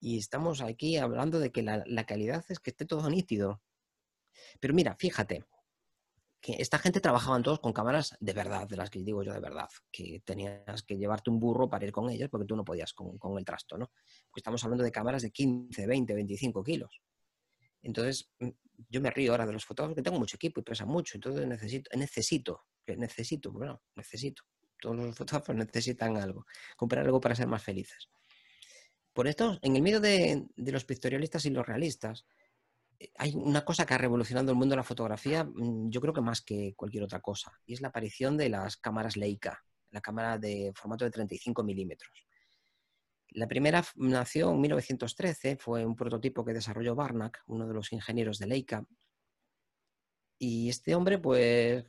[0.00, 3.62] y estamos aquí hablando de que la, calidad es que esté todo nítido.
[4.58, 5.44] Pero mira, fíjate,
[6.40, 9.38] que esta gente trabajaban todos con cámaras de verdad, de las que digo yo de
[9.38, 12.92] verdad, que tenías que llevarte un burro para ir con ellas porque tú no podías
[12.94, 13.92] con, con el trasto, ¿no?
[14.28, 17.00] Porque estamos hablando de cámaras de 15, 20, 25 kilos.
[17.82, 18.30] Entonces,
[18.88, 21.46] yo me río ahora de los fotógrafos que tengo mucho equipo y pesa mucho, entonces
[21.46, 24.42] necesito, necesito, necesito, bueno, necesito.
[24.80, 28.08] Todos los fotógrafos necesitan algo, comprar algo para ser más felices.
[29.12, 32.24] Por esto, en el medio de, los pictorialistas y los realistas,
[32.98, 36.14] eh, hay una cosa que ha revolucionado el mundo de la fotografía, mm, yo creo
[36.14, 40.00] que más que cualquier otra cosa, y es la aparición de las cámaras Leica, la
[40.00, 42.26] cámara de formato de 35 milímetros.
[43.34, 48.38] La primera nació en 1913, fue un prototipo que desarrolló Barnack, uno de los ingenieros
[48.38, 48.84] de Leica.
[50.38, 51.86] Y este hombre, pues,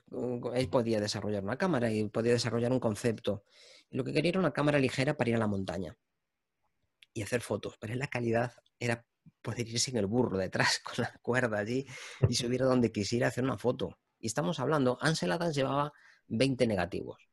[0.54, 3.44] él podía desarrollar una cámara y podía desarrollar un concepto.
[3.90, 5.98] Lo que quería era una cámara ligera para ir a la montaña
[7.14, 9.06] y hacer fotos, pero la calidad era
[9.42, 11.86] poder irse en el burro detrás con la cuerda allí
[12.28, 13.98] y subir a donde quisiera hacer una foto.
[14.20, 15.92] Y estamos hablando, Ansel Adams llevaba
[16.28, 17.30] 20 negativos,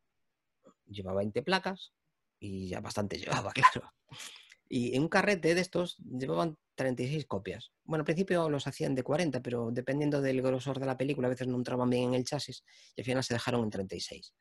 [0.87, 1.92] llevaba 20 placas
[2.40, 3.92] y ya bastante llevaba, claro.
[4.68, 7.73] Y en un carrete de estos llevaban 36 copias.
[7.85, 11.31] Bueno, al principio los hacían de 40, pero dependiendo del grosor de la película, a
[11.31, 14.33] veces no entraban bien en el chasis y al final se dejaron en 36.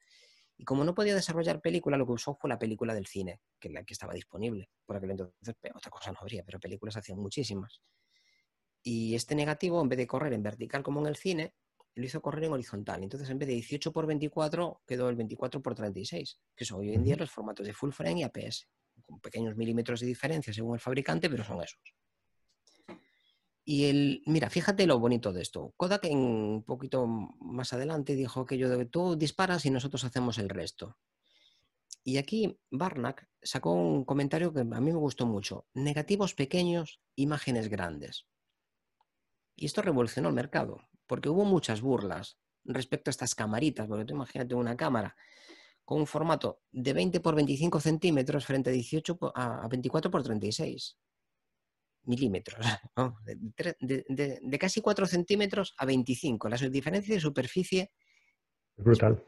[0.58, 3.69] Y como no podía desarrollar película, lo que usó fue la película del cine, que
[3.69, 4.69] la que estaba disponible.
[4.86, 7.82] Por aquel entonces otra cosa no habría, pero películas hacían muchísimas.
[8.84, 11.55] Y este negativo, en vez de correr en vertical como en el cine,
[11.95, 13.03] lo hizo correr en horizontal.
[13.03, 16.93] Entonces, en vez de 18 por 24, quedó el 24 por 36, que son hoy
[16.93, 18.67] en día los formatos de full frame y APS,
[19.05, 21.79] con pequeños milímetros de diferencia según el fabricante, pero son esos.
[23.65, 25.73] Y el, mira, fíjate lo bonito de esto.
[25.77, 30.97] Kodak un poquito más adelante dijo que yo tú disparas y nosotros hacemos el resto.
[32.03, 35.67] Y aquí Barnack sacó un comentario que a mí me gustó mucho.
[35.75, 38.25] Negativos pequeños, imágenes grandes.
[39.55, 44.15] Y esto revolucionó el mercado, porque hubo muchas burlas respecto a estas camaritas, porque tú
[44.15, 45.15] imagínate una cámara
[45.89, 50.99] con un formato de 20 por 25 centímetros frente a 18 a 24 por 36
[52.04, 52.63] milímetros,
[53.80, 56.47] de, casi 4 centímetros a 25.
[56.47, 57.91] La diferencia de superficie
[58.78, 59.25] es brutal.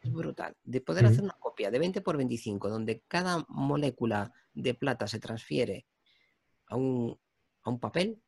[0.00, 0.56] Es brutal.
[0.64, 5.20] De poder hacer una copia de 20 por 25, donde cada molécula de plata se
[5.20, 5.88] transfiere
[6.68, 7.20] a un,
[7.64, 8.22] a un papel,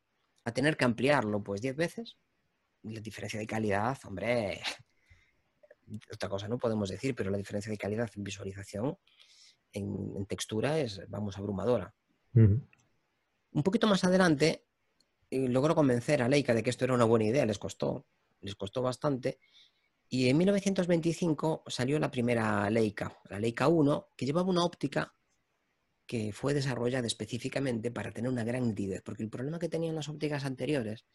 [0.45, 2.19] a tener que ampliarlo pues 10 veces,
[2.83, 4.61] la diferencia de calidad, hombre,
[6.13, 8.97] otra cosa no podemos decir, pero la diferencia de calidad en visualización,
[9.73, 11.93] en, textura, es, vamos, abrumadora.
[12.33, 14.65] Un poquito más adelante
[15.29, 18.05] eh, logró convencer a Leica de que esto era una buena idea, les costó,
[18.41, 19.39] les costó bastante.
[20.09, 25.15] Y en 1925 salió la primera Leica, la Leica 1, que llevaba una óptica
[26.05, 30.09] que fue desarrollada específicamente para tener una gran nitidez, porque el problema que tenían las
[30.09, 31.05] ópticas anteriores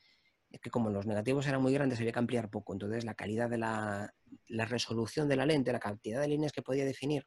[0.61, 3.59] que como los negativos eran muy grandes había que ampliar poco, entonces la calidad de
[3.59, 4.15] la,
[4.49, 7.27] la resolución de la lente, la cantidad de líneas que podía definir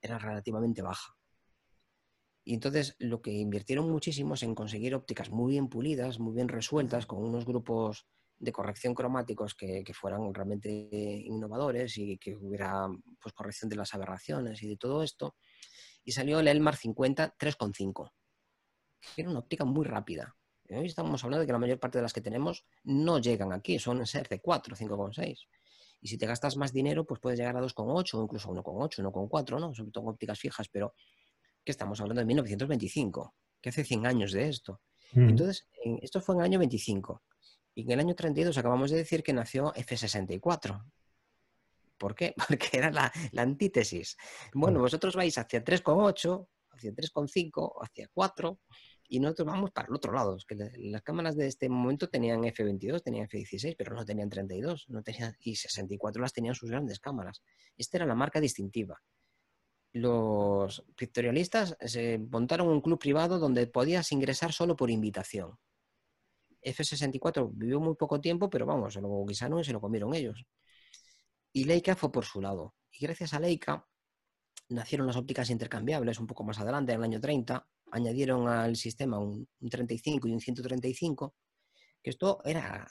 [0.00, 1.14] era relativamente baja.
[2.44, 6.48] Y entonces lo que invirtieron muchísimo es en conseguir ópticas muy bien pulidas, muy bien
[6.48, 8.06] resueltas, con unos grupos
[8.38, 12.88] de corrección cromáticos que, fueran realmente innovadores y que hubiera
[13.20, 15.36] pues, corrección de las aberraciones y de todo esto.
[16.02, 18.10] Y salió el Elmar 50 3.5,
[19.14, 20.34] que era una óptica muy rápida.
[20.70, 23.78] Hoy estamos hablando de que la mayor parte de las que tenemos no llegan aquí,
[23.78, 25.46] son ser de 4, 5,6.
[26.00, 29.60] Y si te gastas más dinero, pues puedes llegar a 2,8 o incluso 1,8, 1,4,
[29.60, 29.74] ¿no?
[29.74, 30.94] Sobre todo ópticas fijas, pero
[31.64, 34.80] que estamos hablando de 1925, que hace 100 años de esto.
[35.12, 35.30] Mm.
[35.30, 35.68] Entonces,
[36.02, 37.22] esto fue en el año 25.
[37.74, 40.84] Y en el año 32 acabamos de decir que nació F64.
[41.98, 42.34] ¿Por qué?
[42.48, 44.16] Porque era la, antítesis.
[44.54, 48.58] Bueno, vosotros vais hacia 3,8, hacia 3,5, hacia 4,
[49.10, 50.36] y nosotros vamos para el otro lado.
[50.36, 54.86] Es que las cámaras de este momento tenían F22, tenían F16, pero no tenían 32,
[54.88, 57.42] no tenían, y 64 las tenían sus grandes cámaras.
[57.76, 59.00] Esta era la marca distintiva
[59.92, 65.58] los pictorialistas se montaron un club privado donde podías ingresar solo por invitación.
[66.62, 70.44] F64 vivió muy poco tiempo, pero vamos, se lo guisaron y se lo comieron ellos.
[71.52, 72.74] Y Leica fue por su lado.
[72.92, 73.86] Y gracias a Leica
[74.68, 77.66] nacieron las ópticas intercambiables un poco más adelante, en el año 30.
[77.92, 81.34] Añadieron al sistema un, 35 y un 135,
[82.02, 82.86] que esto era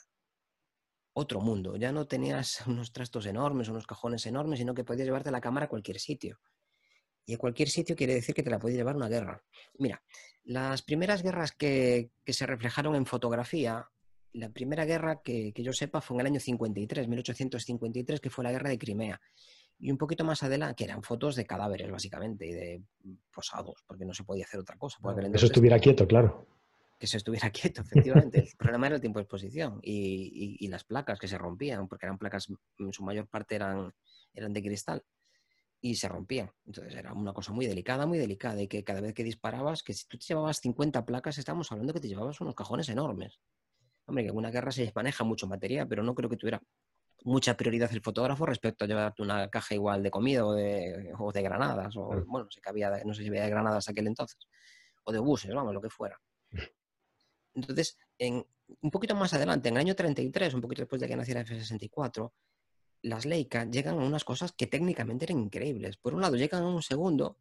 [1.12, 1.76] otro mundo.
[1.76, 5.66] Ya no tenías unos trastos enormes, unos cajones enormes, sino que podías llevarte la cámara
[5.66, 6.40] a cualquier sitio.
[7.26, 9.42] Y a cualquier sitio quiere decir que te la puede llevar una guerra.
[9.78, 10.02] Mira,
[10.44, 13.88] las primeras guerras que, se reflejaron en fotografía,
[14.32, 18.52] la primera guerra que, yo sepa fue en el año 53, 1853, que fue la
[18.52, 19.20] guerra de Crimea.
[19.80, 22.82] Y un poquito más adelante, que eran fotos de cadáveres, básicamente, y de
[23.32, 24.98] posados, porque no se podía hacer otra cosa.
[25.00, 26.46] que eso estuviera quieto, claro.
[26.98, 28.40] Que se estuviera quieto, efectivamente.
[28.40, 32.06] el problema era el tiempo de exposición y, y, las placas que se rompían, porque
[32.06, 33.92] eran placas, en su mayor parte eran,
[34.34, 35.02] eran de cristal
[35.80, 36.50] y se rompían.
[36.66, 39.94] Entonces era una cosa muy delicada, muy delicada, y que cada vez que disparabas, que
[39.94, 43.40] si tú te llevabas 50 placas, estábamos hablando que te llevabas unos cajones enormes.
[44.06, 46.60] Hombre, que en una guerra se maneja mucho material, pero no creo que tuviera
[47.24, 51.32] mucha prioridad el fotógrafo respecto a llevarte una caja igual de comida o de, o
[51.32, 54.48] de granadas, o bueno, no sé, había, no sé si había granadas aquel entonces,
[55.04, 56.20] o de buses, vamos, lo que fuera.
[57.54, 58.46] Entonces, en,
[58.80, 62.32] un poquito más adelante, en el año 33, un poquito después de que naciera F-64,
[63.02, 65.96] las Leica llegan a unas cosas que técnicamente eran increíbles.
[65.96, 67.38] Por un lado, llegan a un segundo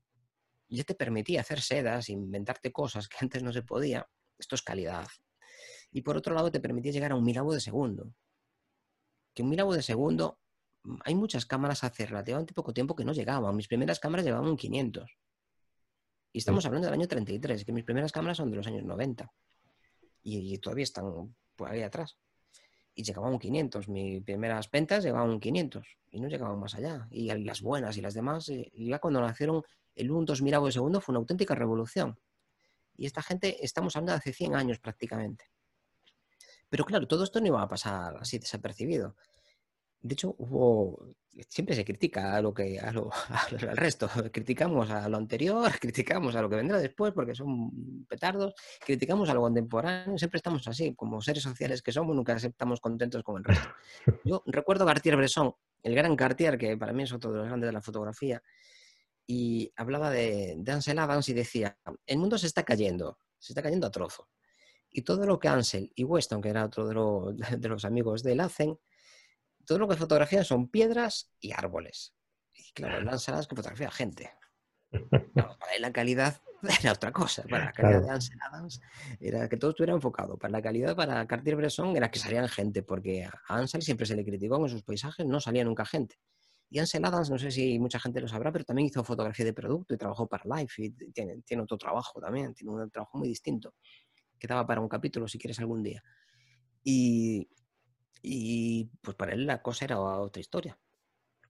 [0.67, 4.07] y ya te permitía hacer sedas, inventarte cosas que antes no se podía.
[4.37, 5.07] Esto es calidad.
[5.91, 8.13] Y por otro lado, te permitía llegar a un milavo de segundo.
[9.39, 10.38] Que un milavo de segundo,
[11.06, 13.56] hay muchas cámaras hace relativamente poco tiempo que no llegaban.
[13.56, 15.17] Mis primeras cámaras llevaban un 500.
[16.34, 19.32] Y estamos hablando del año 33, que mis primeras cámaras son de los años 90.
[20.23, 22.17] Y, todavía están por ahí atrás.
[22.93, 23.88] Y llegaban un 500.
[23.88, 25.88] Mis primeras ventas llegaban un 500.
[26.12, 27.08] Y no llegaban más allá.
[27.10, 29.63] Y las buenas y las demás, y ya cuando nacieron
[29.95, 32.19] el 1, 2 miravos de segundo fue una auténtica revolución.
[32.97, 35.45] Y esta gente, estamos hablando de hace 100 años prácticamente.
[36.69, 39.15] Pero claro, todo esto no iba a pasar así desapercibido.
[40.01, 41.15] De hecho, hubo,
[41.47, 43.10] siempre se critica a lo que, a lo,
[43.69, 44.10] al resto.
[44.32, 48.53] Criticamos a lo anterior, criticamos a lo que vendrá después porque son petardos,
[48.86, 53.23] criticamos a lo contemporáneo, siempre estamos así, como seres sociales que somos, nunca estamos contentos
[53.23, 53.69] con el resto.
[54.25, 55.53] Yo recuerdo Cartier-Bresson,
[55.84, 58.41] el gran Cartier, que para mí es otro de los grandes de la fotografía,
[59.25, 63.62] y hablaba de, de Ansel Adams y decía, el mundo se está cayendo, se está
[63.62, 64.27] cayendo a trozo.
[64.91, 68.34] Y todo lo que Ansel y Weston, que era otro de, de los amigos de
[68.34, 68.80] él, hacen,
[69.65, 72.15] todo lo que fotografían son piedras y árboles.
[72.54, 74.32] Y claro, Adams que fotografía gente.
[75.34, 76.41] para él la calidad
[76.82, 77.43] era otra cosa.
[77.43, 78.82] Para la calidad de Ansel Adams
[79.19, 80.38] era que todo estuviera enfocado.
[80.38, 84.25] Para la calidad para Cartier-Bresson era que salían gente, porque a Ansel siempre se le
[84.25, 86.15] criticó en sus paisajes, no salía nunca gente.
[86.71, 89.54] Y Ansel Adams, no sé si mucha gente lo sabrá, pero también hizo fotografía de
[89.54, 93.28] producto y trabajó para Life y tiene, tiene otro trabajo también, tiene un trabajo muy
[93.28, 93.73] distinto,
[94.39, 96.04] que daba para un capítulo si quieres algún día.
[96.84, 97.49] Y,
[98.21, 100.80] y pues para él la cosa era otra historia,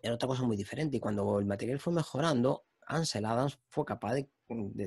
[0.02, 0.98] era otra cosa muy diferente.
[0.98, 4.30] Y cuando el material fue mejorando, Ansel Adams fue capaz de,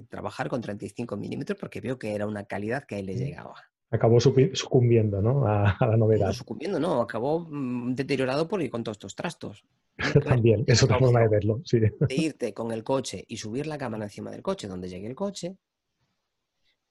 [0.09, 3.55] trabajar con 35 milímetros porque vio que era una calidad que a él le llegaba
[3.93, 5.47] acabó sucumbiendo ¿no?
[5.47, 6.29] a, la novedad.
[6.29, 9.65] No sucumbiendo, no, acabó mm, deteriorado por ir con todos estos trastos.
[10.25, 11.61] También, es otra forma de verlo.
[11.65, 11.79] Sí.
[11.79, 15.15] De irte con el coche y subir la cámara encima del coche donde llegue el
[15.15, 15.59] coche,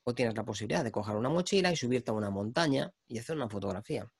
[0.03, 3.35] o tienes la posibilidad de coger una mochila y subirte a una montaña y hacer
[3.35, 4.11] una fotografía.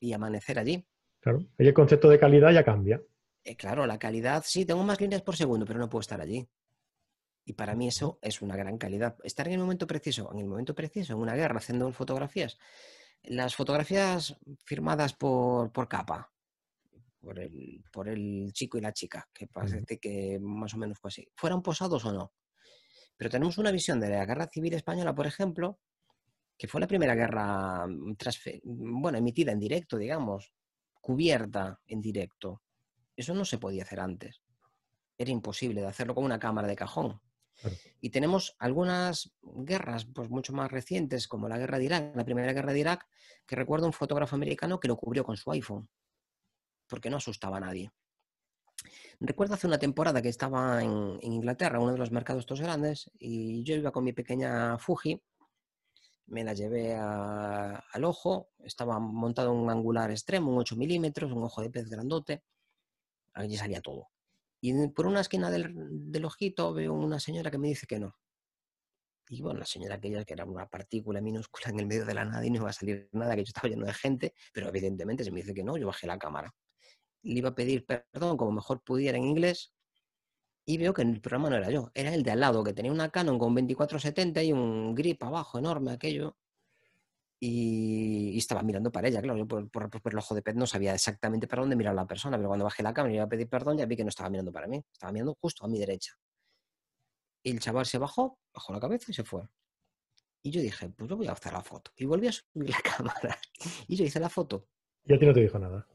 [0.00, 0.86] Y amanecer allí.
[1.20, 3.02] Claro, ahí el concepto de calidad ya cambia.
[3.44, 6.46] Eh, claro, la calidad, sí, tengo más líneas por segundo, pero no puedo estar allí.
[7.44, 9.16] Y para mí eso es una gran calidad.
[9.24, 12.58] Estar en el momento preciso, en el momento preciso, en una guerra, haciendo fotografías.
[13.22, 16.32] Las fotografías firmadas por, por capa,
[17.20, 21.08] por el, por el chico y la chica, que parece que más o menos fue
[21.08, 21.28] así.
[21.34, 22.32] ¿Fueran posados o no?
[23.20, 25.78] Pero tenemos una visión de la Guerra Civil Española, por ejemplo,
[26.56, 30.54] que fue la primera guerra mm, mm, bueno, emitida en directo, digamos,
[31.02, 32.62] cubierta en directo.
[33.14, 34.40] Eso no se podía hacer antes.
[35.18, 37.20] Era imposible de hacerlo con una cámara de cajón.
[38.00, 42.54] Y tenemos algunas guerras pues, mucho más recientes, como la guerra de Irak, la primera
[42.54, 43.06] guerra de Irak,
[43.46, 45.90] que recuerdo un fotógrafo americano que lo cubrió con su iPhone,
[46.88, 47.92] porque no asustaba a nadie.
[49.22, 53.62] Recuerdo hace una temporada que estaba en, Inglaterra, uno de los mercados estos grandes, y
[53.64, 55.22] yo iba con mi pequeña Fuji,
[56.28, 61.60] me la llevé al ojo, estaba montado un angular extremo, un 8 milímetros, un ojo
[61.60, 62.44] de pez grandote,
[63.34, 64.08] allí salía todo.
[64.62, 68.16] Y por una esquina del, ojito veo una señora que me dice que no.
[69.28, 72.24] Y bueno, la señora aquella que era una partícula minúscula en el medio de la
[72.24, 75.24] nada y no iba a salir nada, que yo estaba lleno de gente, pero evidentemente
[75.24, 76.54] se me dice que no, yo bajé la cámara.
[77.22, 79.72] Le iba a pedir perdón como mejor pudiera en inglés
[80.64, 82.92] y veo que el programa no era yo, era el de al lado, que tenía
[82.92, 86.36] una Canon con 2470 y un grip abajo enorme aquello
[87.40, 89.68] y, estaba mirando para ella, claro, yo por,
[90.04, 92.82] el ojo de pez no sabía exactamente para dónde mirar la persona, pero cuando bajé
[92.82, 94.84] la cámara y iba a pedir perdón ya vi que no estaba mirando para mí,
[94.92, 96.14] estaba mirando justo a mi derecha.
[97.42, 99.48] Y el chaval se bajó, bajó la cabeza y se fue.
[100.42, 101.90] Y yo dije, pues yo voy a hacer la foto.
[101.96, 103.38] Y volví a subir la cámara.
[103.88, 104.66] Y yo hice la foto.
[105.04, 105.86] Y a ti no te dijo nada.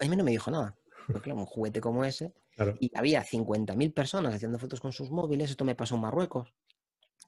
[0.00, 0.74] A mí no me dijo nada.
[1.06, 2.32] Claro, un juguete como ese.
[2.80, 5.50] Y había 50.000 personas haciendo fotos con sus móviles.
[5.50, 6.54] Esto me pasó en Marruecos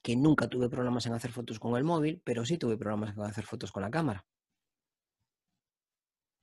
[0.01, 3.23] que nunca tuve problemas en hacer fotos con el móvil, pero sí tuve problemas en
[3.23, 4.25] hacer fotos con la cámara.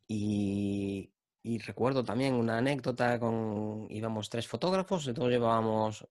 [0.07, 1.11] Y,
[1.65, 6.07] recuerdo también una anécdota con, íbamos tres fotógrafos, todos llevábamos,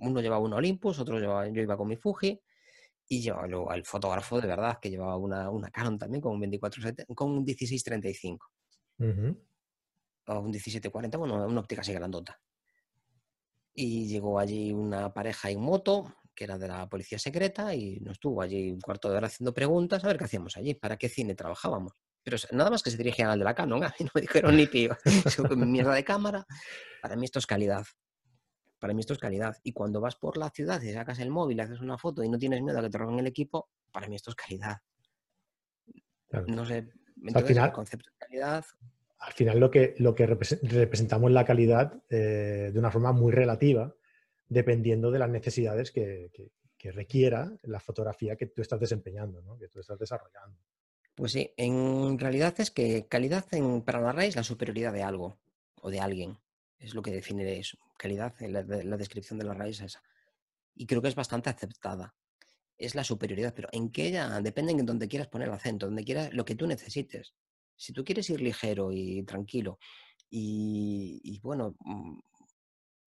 [0.00, 2.40] uno llevaba un Olympus, otro llevaba, yo iba con mi Fuji,
[3.08, 6.40] y llevaba luego el fotógrafo de verdad que llevaba una, una Canon también con un
[6.40, 6.82] 24
[7.14, 8.50] con un 1635.
[10.26, 12.40] O un 1740, bueno, una óptica así grandota.
[13.74, 18.12] Y llegó allí una pareja en moto, que era de la policía secreta y nos
[18.12, 21.08] estuvo allí un cuarto de hora haciendo preguntas a ver qué hacíamos allí, para qué
[21.08, 21.94] cine trabajábamos.
[22.22, 24.56] Pero nada más que se dirigían al de la Canon, a mí no me dijeron
[24.56, 24.96] ni pío.
[25.56, 26.46] mierda de cámara,
[27.00, 27.84] para mí esto es calidad.
[28.78, 29.56] Para mí esto es calidad.
[29.62, 32.38] Y cuando vas por la ciudad y sacas el móvil, haces una foto y no
[32.38, 34.78] tienes miedo a que te roben el equipo, para mí esto es calidad.
[36.48, 36.88] No sé,
[37.34, 38.64] al final, el concepto de calidad.
[39.18, 43.94] Al final lo que, lo que representamos la calidad eh, de una forma muy relativa,
[44.48, 46.30] dependiendo de las necesidades que,
[46.92, 50.56] requiera la fotografía que tú estás desempeñando, que tú estás desarrollando.
[51.16, 55.02] Pues sí, en realidad es que calidad en, para la raíz es la superioridad de
[55.02, 55.36] algo
[55.80, 56.38] o de alguien.
[56.78, 57.76] Es lo que define eso.
[57.98, 60.02] Calidad, la, la descripción de la raíz es esa.
[60.76, 62.14] Y creo que es bastante aceptada
[62.78, 66.04] es la superioridad, pero en qué ella depende en donde quieras poner el acento, donde
[66.04, 67.34] quieras lo que tú necesites.
[67.76, 69.78] Si tú quieres ir ligero y tranquilo
[70.30, 72.18] y, bueno, mm,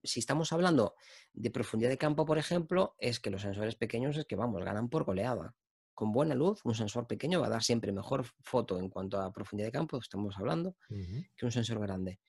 [0.04, 0.96] si estamos hablando
[1.34, 4.90] de profundidad de campo, por ejemplo, es que los sensores pequeños es que vamos, ganan
[4.90, 5.56] por goleada.
[5.94, 9.34] Con buena luz, un sensor pequeño va a dar siempre mejor foto en cuanto a
[9.34, 10.78] profundidad de campo, estamos hablando,
[11.36, 12.20] que un sensor grande.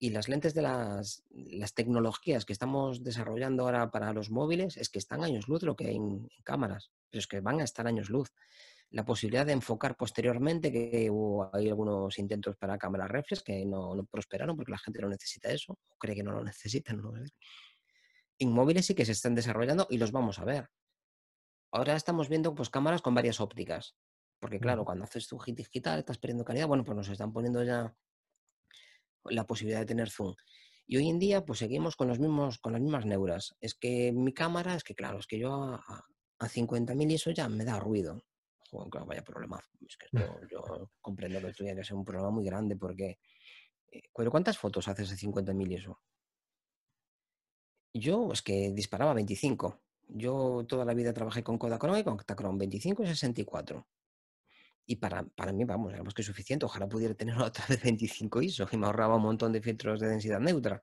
[0.00, 4.88] Y las lentes de las, las, tecnologías que estamos desarrollando ahora para los móviles es
[4.88, 7.86] que están años luz lo que hay en, cámaras, pero es que van a estar
[7.86, 8.32] años luz.
[8.90, 13.94] La posibilidad de enfocar posteriormente, que hubo hay algunos intentos para cámaras reflex que no,
[13.94, 17.02] no, prosperaron porque la gente no necesita eso, o cree que no lo necesitan.
[17.02, 17.12] No
[18.38, 20.68] En móviles sí que se están desarrollando y los vamos a ver.
[21.70, 23.94] Ahora estamos viendo pues, cámaras con varias ópticas,
[24.40, 27.62] porque claro, cuando haces tu hit digital estás perdiendo calidad, bueno, pues nos están poniendo
[27.62, 27.94] ya
[29.24, 30.34] la posibilidad de tener zoom.
[30.86, 33.54] Y hoy en día, pues seguimos con, los mismos, con las mismas neuras.
[33.60, 35.84] Es que mi cámara, es que claro, es que yo a,
[36.38, 38.24] a 50.000 y eso ya me da ruido.
[38.70, 39.62] Joder, vaya problema.
[39.86, 40.06] Es que
[40.50, 43.18] yo comprendo que esto tiene que ser un problema muy grande porque...
[43.90, 45.98] Eh, ¿Cuántas fotos haces de 50.000 y eso?
[47.94, 49.80] Yo es que disparaba 25.
[50.08, 53.86] Yo toda la vida trabajé con Kodachrome y con Tachrome 25 y 64.
[54.86, 56.66] Y para, para mí, vamos, era más que suficiente.
[56.66, 60.08] Ojalá pudiera tener otra vez 25 ISO y me ahorraba un montón de filtros de
[60.08, 60.82] densidad neutra.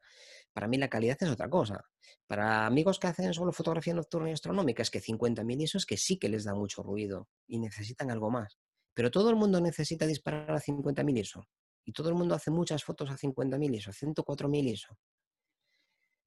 [0.56, 1.84] Para mí la calidad es otra cosa.
[2.28, 5.98] Para amigos que hacen solo fotografía nocturna y astronómica, es que 50.000 ISO es que
[5.98, 8.58] sí que les da mucho ruido y necesitan algo más.
[8.94, 11.46] Pero todo el mundo necesita disparar a 50.000 ISO.
[11.84, 14.98] Y todo el mundo hace muchas fotos a 50.000 ISO, a 104.000 ISO.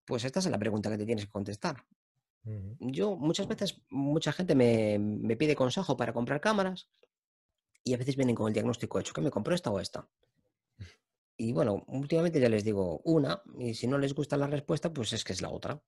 [0.04, 1.82] Pues esta es la pregunta que te tienes que contestar.
[2.80, 6.90] Yo muchas veces, mucha gente me, me pide consejo para comprar cámaras
[7.82, 10.06] y a veces vienen con el diagnóstico hecho, que me compro esta o esta.
[11.40, 15.12] Y bueno, últimamente ya les digo una, y si no les gusta la respuesta, pues
[15.12, 15.80] es que es la otra.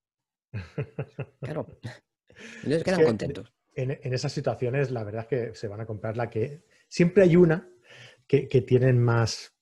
[1.41, 1.67] Claro.
[2.63, 3.53] Entonces quedan contentos.
[3.73, 6.63] En, esas situaciones, la verdad es que se van a comprar la que.
[6.87, 7.69] Siempre hay una
[8.27, 9.53] que, tienen más,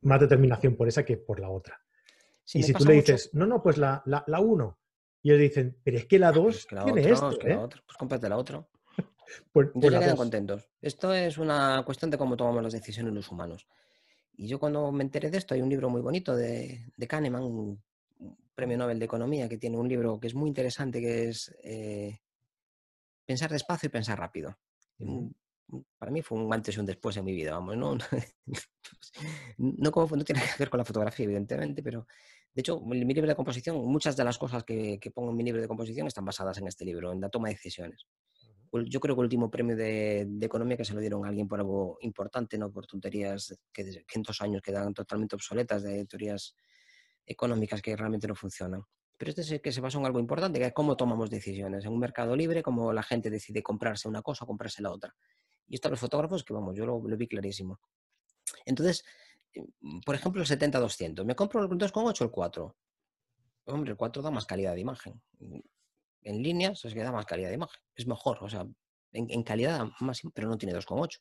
[0.00, 1.80] más determinación por esa que por la otra.
[2.52, 4.80] y si tú le dices, no, no, pues la, la, uno,
[5.22, 7.32] y ellos dicen, pero es que la dos tiene esto.
[7.46, 7.56] ¿eh?
[7.56, 8.66] Pues cómprate la otra.
[9.50, 10.68] Pues, pues ya quedan contentos.
[10.82, 13.66] Esto es una cuestión de cómo tomamos las decisiones los humanos.
[14.34, 17.42] Y yo cuando me enteré de esto, hay un libro muy bonito de, de Kahneman,
[17.42, 17.82] un,
[18.54, 22.20] premio Nobel de Economía, que tiene un libro que es muy interesante, que es eh,
[23.24, 24.58] Pensar despacio y pensar rápido.
[25.96, 27.96] Para mí fue un antes y un después en mi vida, vamos, ¿no?
[29.58, 32.06] no, como, no tiene que ver con la fotografía, evidentemente, pero
[32.52, 35.36] de hecho, en mi libro de composición, muchas de las cosas que, que pongo en
[35.36, 38.06] mi libro de composición están basadas en este libro, en la toma de decisiones
[38.72, 41.58] yo creo que el último premio de, economía que se lo dieron a alguien por
[41.58, 46.54] algo importante, no por tonterías que de cientos años quedan totalmente obsoletas de teorías
[47.26, 48.82] económicas que realmente no funcionan.
[49.18, 51.84] Pero este es que se basa en algo importante, que es cómo tomamos decisiones.
[51.84, 55.14] En un mercado libre, cómo la gente decide comprarse una cosa o comprarse la otra.
[55.68, 57.78] Y esto a los fotógrafos, que vamos, yo lo, vi clarísimo.
[58.64, 59.04] Entonces,
[59.80, 61.24] mm, por ejemplo, el 70-200.
[61.24, 62.76] Me compro el 2,8 o el 4.
[63.66, 65.22] Hombre, el 4 da más calidad de imagen
[66.24, 67.80] en líneas es que da más calidad de imagen.
[67.94, 68.66] Es mejor, o sea,
[69.12, 71.20] en, calidad más, pero no tiene 2,8.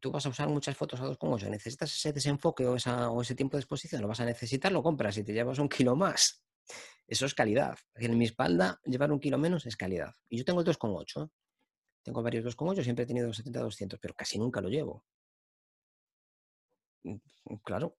[0.00, 3.62] Tú vas a usar muchas fotos a 2,8, necesitas ese desenfoque o, ese tiempo de
[3.62, 6.44] exposición, lo vas a necesitar, lo compras y te llevas un kilo más.
[7.06, 7.76] Eso es calidad.
[7.94, 10.14] En mi espalda, llevar un kilo menos es calidad.
[10.28, 11.30] Y yo tengo el 2,8.
[12.02, 15.04] Tengo varios 2,8, siempre he tenido 70-200, pero casi nunca lo llevo.
[17.04, 17.16] Mm,
[17.64, 17.96] claro.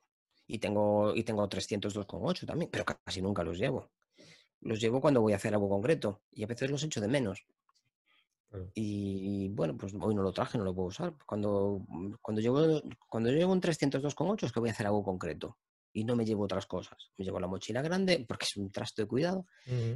[0.48, 3.92] Y tengo, y tengo 300 2,8 también, pero casi nunca los llevo
[4.62, 7.45] los llevo cuando voy a hacer algo concreto y a veces los echo de menos.
[8.74, 11.14] Y bueno, pues hoy no lo traje, no lo puedo usar.
[11.26, 15.57] Cuando, mm, cuando, llevo, cuando llevo un 302,8 es que voy a hacer algo concreto
[15.93, 17.12] y no me llevo otras cosas.
[17.18, 19.45] Me llevo la mochila grande porque es un trasto de cuidado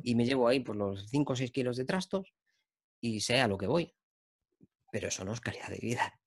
[0.03, 2.33] y me llevo ahí por los 5 o 6 kilos de trastos
[3.01, 3.93] y sé a lo que voy.
[4.91, 6.19] Pero eso no es calidad de vida.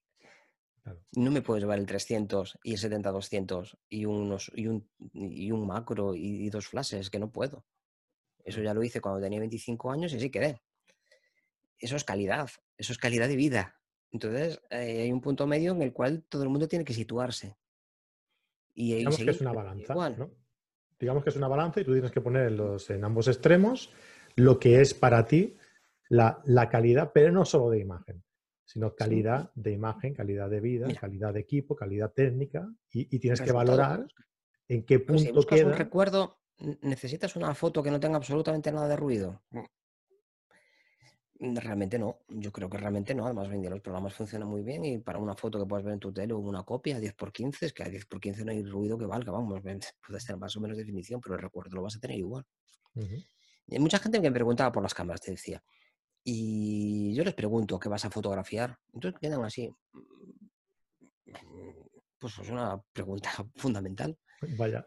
[1.12, 5.66] No me puedo llevar el 300 y el 70-200 y, unos, y, un, y un
[5.66, 7.64] macro y, y dos flashes, que no puedo
[8.47, 10.62] Eso ya lo hice cuando tenía 25 años y sí quedé.
[11.78, 13.74] Eso es calidad, eso es calidad de vida.
[14.12, 17.59] Entonces, eh, hay un punto medio en el cual todo el mundo tiene que situarse.
[18.72, 20.30] Y, Digamos que es una balanza, ¿no?
[20.99, 22.53] Digamos que es una balanza y tú tienes que poner
[22.88, 23.92] en ambos extremos
[24.36, 25.57] lo que es para ti
[26.09, 28.22] la, calidad, pero no solo de imagen,
[28.64, 33.51] sino calidad de imagen, calidad de vida, calidad de equipo, calidad técnica, y, tienes que
[33.51, 34.07] valorar
[34.68, 35.66] en qué punto si queda.
[35.66, 39.43] un recuerdo, necesitas una foto que no tenga absolutamente nada de ruido.
[41.39, 43.27] Mm, realmente no, yo creo que realmente no.
[43.27, 46.01] Además, hoy los programas funcionan muy bien y para una foto que puedas ver en
[46.01, 49.33] tu tele o una copia 10x15, es que a 10x15 no hay ruido que valga,
[49.33, 49.61] vamos,
[50.07, 52.45] puedes tener más o menos definición, pero el recuerdo lo vas a tener igual.
[53.67, 55.63] Y hay mucha gente que me preguntaba por las cámaras, te decía.
[56.25, 58.79] Y yo les pregunto, ¿qué vas a fotografiar?
[58.93, 59.71] Entonces quedan así.
[62.19, 64.19] Pues es una pregunta fundamental.
[64.57, 64.84] Vaya.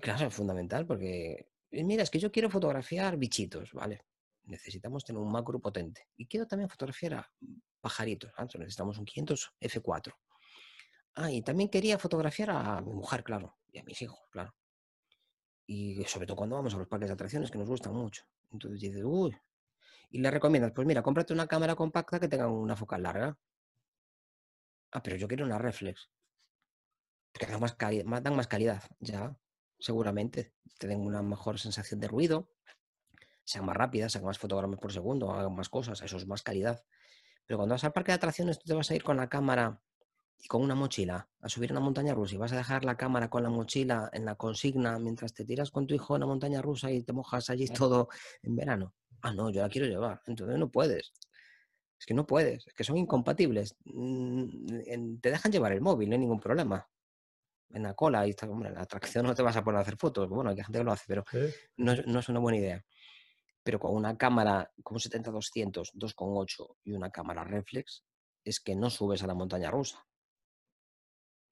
[0.00, 4.04] Claro, es fundamental porque, eh, mira, es que yo quiero fotografiar bichitos, ¿vale?
[4.44, 6.08] Necesitamos tener un macro potente.
[6.16, 7.32] Y quiero también fotografiar a
[7.80, 8.32] pajaritos.
[8.36, 8.50] ¿vale?
[8.58, 10.14] necesitamos un 500 F4.
[11.14, 14.54] Ah, y también quería fotografiar a mi mujer, claro, y a mis hijos, claro.
[15.66, 18.24] Y sobre todo cuando vamos a los parques de atracciones, que nos gustan mucho.
[18.50, 19.36] Entonces dices, uy.
[20.10, 23.38] Y le recomiendas, pues mira, cómprate una cámara compacta que tenga una focal larga.
[24.92, 26.10] Ah, pero yo quiero una reflex.
[27.32, 29.36] Que dan más, dan más calidad, ya,
[29.78, 30.52] seguramente.
[30.78, 32.50] Te den una mejor sensación de ruido,
[33.44, 36.84] sean más rápidas, sean más fotogramas por segundo, hagan más cosas, eso es más calidad.
[37.46, 39.82] Pero cuando vas al parque de atracciones, tú te vas a ir con la cámara
[40.38, 43.28] y con una mochila a subir una montaña rusa y vas a dejar la cámara
[43.28, 46.62] con la mochila en la consigna mientras te tiras con tu hijo en la montaña
[46.62, 48.08] rusa y te mojas allí todo
[48.42, 48.94] en verano.
[49.22, 50.22] Ah, no, yo la quiero llevar.
[50.26, 51.12] Entonces no puedes.
[51.98, 53.76] Es que no puedes, es que son incompatibles.
[53.84, 56.88] Mm, te dejan llevar el móvil, no hay ningún problema.
[57.72, 59.82] En la cola, y está, hombre, en la atracción no te vas a poner a
[59.82, 60.28] hacer fotos.
[60.28, 61.24] Bueno, hay gente que lo hace, pero
[61.76, 62.84] no, no es una buena idea.
[63.62, 68.04] Pero con una cámara como 70-200, 2.8 y una cámara reflex,
[68.44, 70.04] es que no subes a la montaña rusa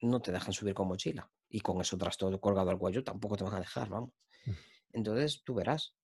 [0.01, 1.31] no te dejan subir con mochila.
[1.49, 4.11] Y con eso tras todo colgado al cuello tampoco te van a dejar, vamos.
[4.45, 4.53] Mm.
[4.93, 5.95] Entonces tú verás.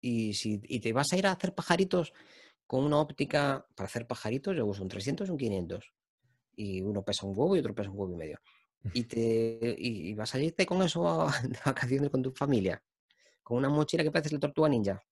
[0.00, 2.12] Y si y te vas a ir a hacer pajaritos
[2.66, 5.92] con una óptica para hacer pajaritos, yo uso un 300 y un 500.
[6.56, 8.38] Y uno pesa un huevo y otro pesa un huevo y medio.
[8.94, 12.82] Y, te, y vas a irte con eso de vacaciones con tu familia,
[13.42, 15.02] con una mochila que parece el tortuga ninja.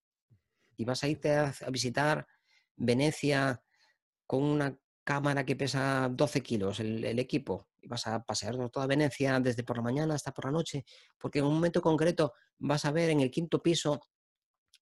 [0.76, 2.26] Y vas a irte a visitar
[2.76, 3.62] Venecia
[4.26, 8.88] con una cámara que pesa 12 kilos, el, equipo, y vas a pasear por toda
[8.88, 10.84] Venecia desde por la mañana hasta por la noche,
[11.18, 14.00] porque en un momento concreto vas a ver en el quinto piso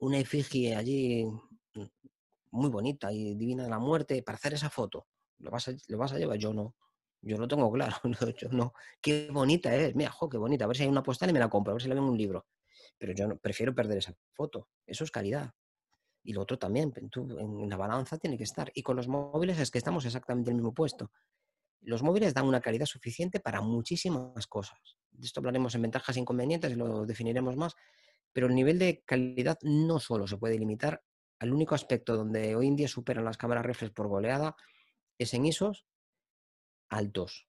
[0.01, 1.85] una efigie allí mm,
[2.53, 5.07] muy bonita y divina de la muerte para hacer esa foto.
[5.39, 6.39] ¿Lo vas lo vas a llevar?
[6.39, 6.75] Yo no.
[7.25, 7.97] Yo lo tengo claro.
[8.39, 8.75] yo no.
[9.01, 9.95] Qué bonita es.
[9.95, 10.65] Mira, jo, qué bonita.
[10.65, 11.73] A ver si hay una postal y me la compro.
[11.73, 12.47] A ver si la veo en un libro.
[12.99, 14.69] Pero yo no, prefiero perder esa foto.
[14.87, 15.53] Eso es calidad.
[16.23, 18.71] Y lo otro también, en la balanza tiene que estar.
[18.75, 21.11] Y con los móviles es que estamos exactamente en el mismo puesto.
[21.81, 24.79] Los móviles dan una calidad suficiente para muchísimas cosas.
[25.11, 27.75] De esto hablaremos en ventajas e inconvenientes y lo definiremos más.
[28.33, 31.03] Pero el nivel de calidad no solo se puede limitar
[31.39, 34.57] al único aspecto donde hoy en día superan las cámaras reflex por goleada
[35.19, 35.87] es en ISOs
[36.97, 37.47] altos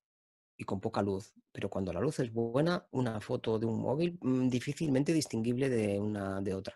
[0.58, 1.34] y con poca luz.
[1.52, 6.00] Pero cuando la luz es buena, una foto de un móvil mm, difícilmente distinguible de
[6.00, 6.76] una de otra.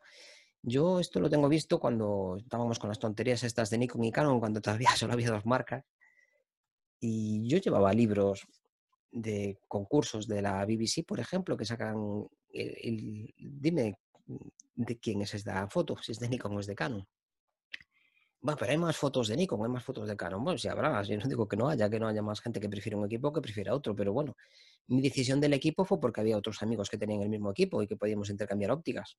[0.62, 4.40] Yo esto lo tengo visto cuando estábamos con las tonterías estas de Nikon y Canon,
[4.40, 5.86] cuando todavía solo había dos marcas.
[7.00, 8.46] Y yo llevaba libros
[9.12, 13.96] de concursos de la BBC, por ejemplo, que sacan el, dime
[14.76, 17.08] de quién es esta foto, si es de Nikon o es de Canon.
[18.42, 20.42] Bueno, pero hay más fotos de Nikon, hay más fotos de Canon.
[20.44, 22.70] Bueno, si habrá, yo no digo que no haya, que no haya más gente que
[22.70, 24.38] prefiera un equipo que prefiera otro, pero bueno,
[24.88, 27.88] mi decisión del equipo fue porque había otros amigos que tenían el mismo equipo y
[27.88, 29.18] que podíamos intercambiar ópticas.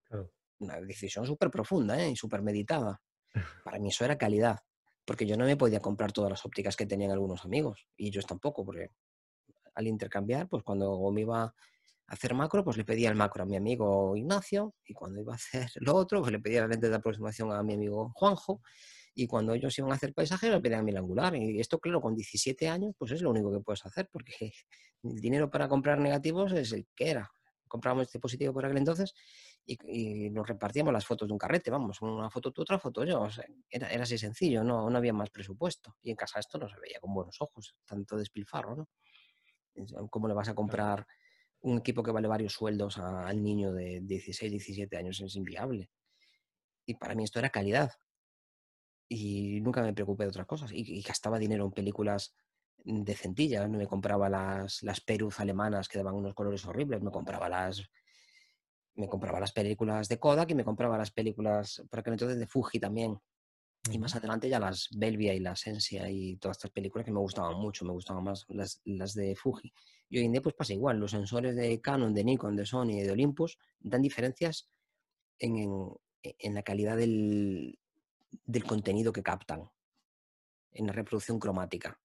[0.58, 2.10] Una decisión súper profunda ¿eh?
[2.10, 3.02] y súper meditada.
[3.64, 4.60] Para mí eso era calidad,
[5.04, 8.24] porque yo no me podía comprar todas las ópticas que tenían algunos amigos y ellos
[8.24, 8.88] tampoco, porque
[9.74, 11.54] al intercambiar, pues cuando me iba a
[12.06, 15.36] hacer macro, pues le pedía el macro a mi amigo Ignacio y cuando iba a
[15.36, 18.62] hacer lo otro, pues le pedía la lente de aproximación a mi amigo Juanjo
[19.14, 21.34] y cuando ellos iban a hacer paisaje me pedían mil angular.
[21.36, 24.52] Y esto, claro, con 17 años, pues es lo único que puedes hacer, porque
[25.02, 27.30] el dinero para comprar negativos es el que era.
[27.68, 29.14] Comprábamos este positivo por aquel entonces
[29.64, 33.28] y, nos repartíamos las fotos de un carrete, vamos, una foto tú, otra foto yo.
[33.68, 35.96] era, era, así sencillo, no, no había más presupuesto.
[36.02, 38.88] Y en casa esto no se veía con buenos ojos, tanto despilfarro, ¿no?
[40.11, 41.06] ¿Cómo le vas a comprar
[41.61, 45.20] un equipo que vale varios sueldos al niño de 16, 17 años?
[45.20, 45.90] Es inviable.
[46.84, 47.92] Y para mí esto era calidad
[49.12, 50.70] y nunca me preocupé de otras cosas.
[50.72, 52.32] Y, gastaba dinero en películas
[52.84, 53.68] decentillas.
[53.68, 57.82] No me compraba las, las Peruz alemanas que daban unos colores horribles, me compraba las,
[58.94, 62.46] me compraba las películas de Kodak y me compraba las películas, por aquel entonces, de
[62.46, 63.18] Fuji también.
[63.90, 67.18] Y más adelante ya las Belvia y la Sensia y todas estas películas que me
[67.18, 69.72] gustaban mucho, me gustaban más las, las de Fuji.
[70.08, 72.90] Y hoy en día pues pasa igual, los sensores de Canon, de Nikon, de Sony
[72.90, 74.68] y de Olympus dan diferencias
[75.38, 77.78] en, en, la calidad del,
[78.45, 79.70] del contenido que captan,
[80.72, 81.99] en la reproducción cromática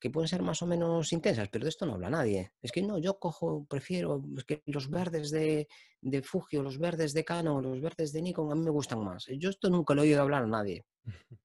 [0.00, 2.52] que pueden ser más o menos intensas, pero de esto no habla nadie.
[2.62, 5.68] Es que no, yo cojo, prefiero, es que los verdes de,
[6.00, 9.04] de Fuji o los verdes de Canon los verdes de Nikon a mí me gustan
[9.04, 9.26] más.
[9.38, 10.86] Yo esto nunca lo he oído hablar a nadie.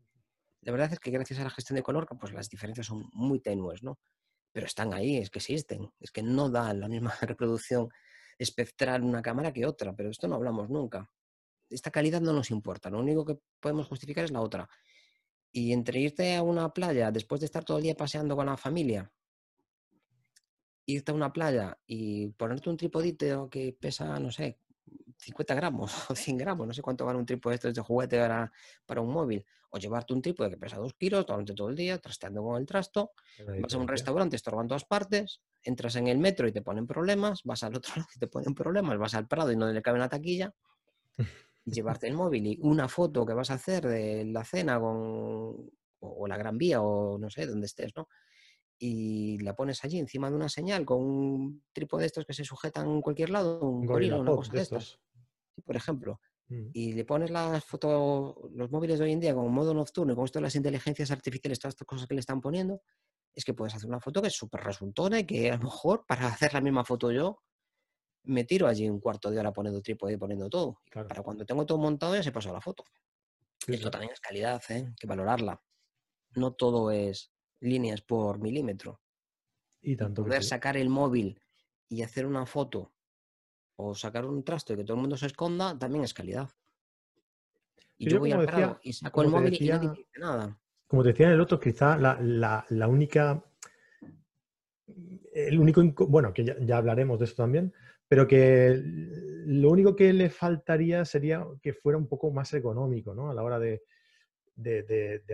[0.61, 3.39] La verdad es que gracias a la gestión de color, pues las diferencias son muy
[3.39, 3.99] tenues, ¿no?
[4.51, 5.91] Pero están ahí, es que existen.
[5.99, 7.89] Es que no da la misma reproducción
[8.39, 11.11] espectral una cámara que otra, pero esto no hablamos nunca.
[11.69, 14.69] Esta calidad no nos importa, lo único que podemos justificar es la otra.
[15.51, 18.57] Y entre irte a una playa después de estar todo el día paseando con la
[18.57, 19.11] familia,
[20.85, 24.59] irte a una playa y ponerte un tripodito que pesa, no sé,
[25.17, 28.51] 50 gramos o 100 gramos, no sé cuánto vale un trípode de juguete para,
[28.85, 31.97] para un móvil, o llevarte un trípode que pesa 2 kilos durante todo el día,
[31.97, 33.11] trasteando con el trasto,
[33.61, 37.43] vas a un restaurante, estorban todas partes, entras en el metro y te ponen problemas,
[37.43, 39.97] vas al otro lado y te ponen problemas, vas al Prado y no le cabe
[39.97, 40.53] una taquilla,
[41.65, 46.27] llevarte el móvil y una foto que vas a hacer de la cena con, o,
[46.27, 48.07] la Gran Vía o no sé, donde estés, ¿no?
[48.77, 52.43] Y la pones allí encima de una señal con un trípode de estos que se
[52.43, 54.99] sujetan en cualquier lado, un gorila, una cosa de, estas.
[55.63, 56.19] Por ejemplo.
[56.49, 56.69] Mm.
[56.73, 60.15] Y le pones las fotos, los móviles de hoy en día con modo nocturno y
[60.15, 62.81] con esto de las inteligencias artificiales, todas estas cosas que le están poniendo,
[63.33, 66.05] es que puedes hacer una foto que es súper resultona y que a lo mejor
[66.07, 67.41] para hacer la misma foto yo
[68.25, 70.81] me tiro allí un cuarto de hora poniendo trípode y poniendo todo.
[70.91, 72.83] Para cuando tengo todo montado ya se pasa la foto.
[73.67, 74.85] Esto también es calidad, ¿eh?
[74.87, 75.61] hay que valorarla.
[76.35, 79.01] No todo es líneas por milímetro.
[79.81, 81.39] Y tanto Poder sacar el móvil
[81.89, 82.91] y hacer una foto
[83.77, 86.49] o sacar un trasto y que todo el mundo se esconda también es calidad.
[87.97, 90.59] Y yo, voy al decía, y saco el móvil y no dice nada.
[90.87, 93.43] Como te decía en el otro, quizá la, la, la única
[95.33, 97.73] el único, bueno, que ya, ya, hablaremos de eso también,
[98.07, 98.81] pero que
[99.45, 103.29] lo único que le faltaría sería que fuera un poco más económico, ¿no?
[103.29, 103.83] A la hora de,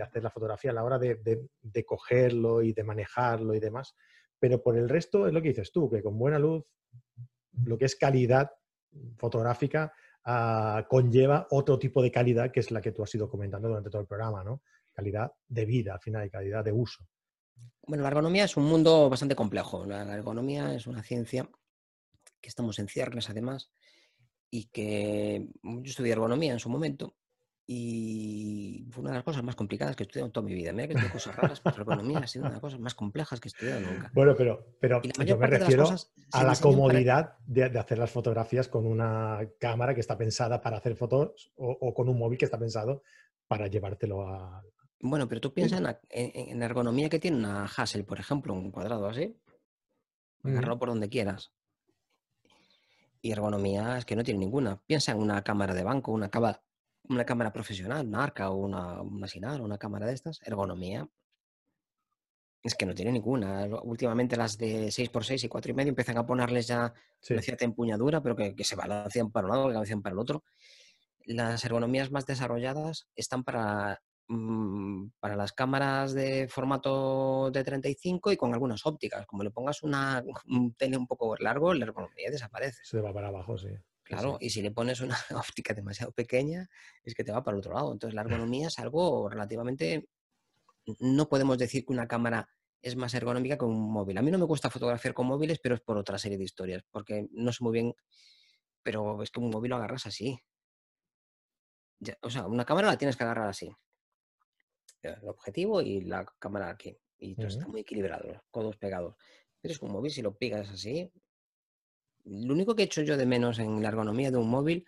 [0.02, 3.94] hacer la fotografía, a la hora de, cogerlo y de manejarlo y demás.
[4.38, 6.64] Pero por el resto es lo que dices tú, que con buena luz,
[7.64, 8.50] lo que es calidad
[9.16, 9.92] fotográfica
[10.24, 13.90] ah, conlleva otro tipo de calidad que es la que tú has ido comentando durante
[13.90, 14.62] todo el programa, ¿no?
[14.92, 17.06] Calidad de vida, al final, y calidad de uso.
[17.86, 19.84] Bueno, la ergonomía es un mundo bastante complejo.
[19.86, 21.48] La ergonomía es una ciencia
[22.42, 23.70] que estamos en ciernes además,
[24.50, 27.16] y que mm, yo estudié ergonomía en su momento
[27.66, 30.72] y fue una de las cosas más complicadas que he estudiado en toda mi vida.
[30.72, 33.40] Mira que tengo cosas raras, pero ergonomía ha sido una de las cosas más complejas
[33.40, 34.10] que he estudiado nunca.
[34.12, 35.86] Bueno, pero, pero yo me refiero
[36.32, 40.96] a la comodidad de, hacer las fotografías con una cámara que está pensada para hacer
[40.96, 43.02] fotos o, con un móvil que está pensado
[43.46, 44.62] para llevártelo a...
[45.00, 45.80] Bueno, pero tú piensas
[46.10, 49.36] en, la ergonomía que tiene una Hassel, por ejemplo, un cuadrado así.
[50.42, 51.52] Agarrarlo por donde quieras.
[53.22, 54.82] Y ergonomía es que no tiene ninguna.
[54.84, 56.60] Piensa en una cámara de banco, una, cámara,
[57.08, 60.40] una cámara profesional, una arca o una, una Sinar, una cámara de estas.
[60.42, 61.08] Ergonomía
[62.62, 63.66] es que no tiene ninguna.
[63.82, 66.92] Últimamente las de 6x6 y 4,5 empiezan a ponerles ya
[67.30, 70.44] una cierta empuñadura, pero que, se balancean para un lado, que balancean para el otro.
[71.24, 74.02] Las ergonomías más desarrolladas están para
[75.20, 79.26] para las cámaras de formato de 35 y con algunas ópticas.
[79.26, 82.80] Como le pongas una, un tele un poco largo, la ergonomía desaparece.
[82.84, 83.68] Se va para abajo, sí.
[84.04, 86.68] Claro, y si le pones una óptica demasiado pequeña,
[87.04, 87.92] es que te va para el otro lado.
[87.92, 88.22] Entonces, la
[88.56, 90.08] ergonomía es algo relativamente...
[90.98, 92.48] No podemos decir que una cámara
[92.80, 94.18] es más ergonómica que un móvil.
[94.18, 96.82] A mí no me gusta fotografiar con móviles, pero es por otra serie de historias,
[96.90, 97.94] porque no sé muy bien,
[98.82, 100.40] pero es que un móvil lo agarras así.
[102.20, 103.72] o sea, una cámara la tienes que agarrar así
[105.02, 106.96] el objetivo y la cámara aquí.
[107.18, 109.14] Y todo está muy equilibrado, los codos pegados.
[109.60, 111.10] Pero es un móvil, si lo pegas así.
[112.24, 114.86] Lo único que he hecho yo de menos en la ergonomía de un móvil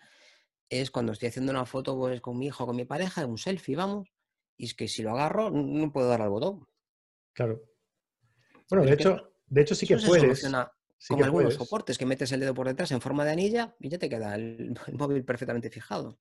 [0.69, 3.75] es cuando estoy haciendo una foto pues, con mi hijo con mi pareja, un selfie,
[3.75, 4.09] vamos,
[4.57, 6.67] y es que si lo agarro no puedo dar al botón.
[7.33, 7.61] Claro.
[8.69, 10.43] Bueno, de hecho, de hecho sí que puedes.
[11.07, 13.99] con algunos soportes que metes el dedo por detrás en forma de anilla y ya
[13.99, 16.19] te queda el móvil perfectamente fijado.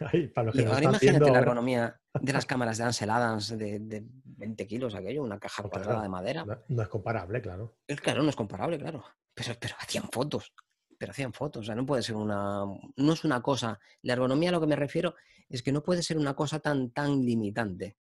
[0.36, 4.04] ahora imagínate la ergonomía de las cámaras de Ansel Adams de,
[4.40, 6.44] 20 kilos, aquello, una caja cuadrada de madera.
[6.68, 7.76] No, es comparable, claro.
[7.86, 9.04] Es, claro, no es comparable, claro.
[9.34, 10.54] Pero, pero hacían fotos.
[10.96, 11.62] Pero hacían fotos.
[11.62, 12.64] O sea, no puede ser una.
[12.96, 13.78] No es una cosa.
[14.02, 15.14] La ergonomía a lo que me refiero
[15.48, 17.98] es que no puede ser una cosa tan, tan limitante.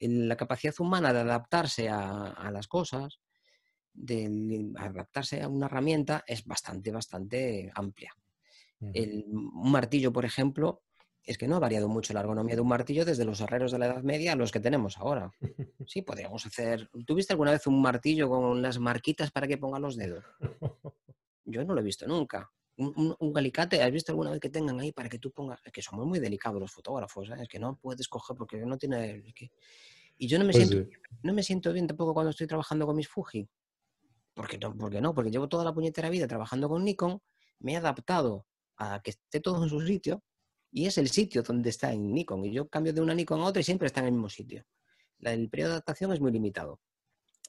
[0.00, 3.18] La capacidad humana de adaptarse a, las cosas,
[3.94, 8.14] de adaptarse a una herramienta, es bastante, bastante amplia.
[8.78, 10.82] un martillo, por ejemplo,
[11.26, 13.78] es que no ha variado mucho la ergonomía de un martillo desde los herreros de
[13.78, 15.30] la Edad Media a los que tenemos ahora.
[15.88, 16.90] Sí, podríamos hacer.
[17.06, 20.24] ¿Tuviste alguna vez un martillo con las marquitas para que ponga los dedos?
[21.44, 22.50] Yo no lo he visto nunca.
[22.76, 25.60] Un, alicate, ¿has visto alguna vez que tengan ahí para que tú pongas?
[25.64, 27.36] Es que somos muy delicados los fotógrafos, ¿eh?
[27.40, 29.22] es que no puedes coger porque no tiene.
[30.18, 30.90] Y yo no me, pues siento,
[31.22, 33.48] no me siento bien tampoco cuando estoy trabajando con mis Fuji.
[34.34, 37.22] Porque no, porque no, porque llevo toda la puñetera vida trabajando con Nikon,
[37.60, 38.44] me he adaptado
[38.76, 40.24] a que esté todo en su sitio
[40.76, 42.44] y es el sitio donde está en Nikon.
[42.44, 44.62] Y yo cambio de una Nikon a otra y siempre está en el mismo sitio.
[45.22, 46.80] el periodo de adaptación es muy limitado.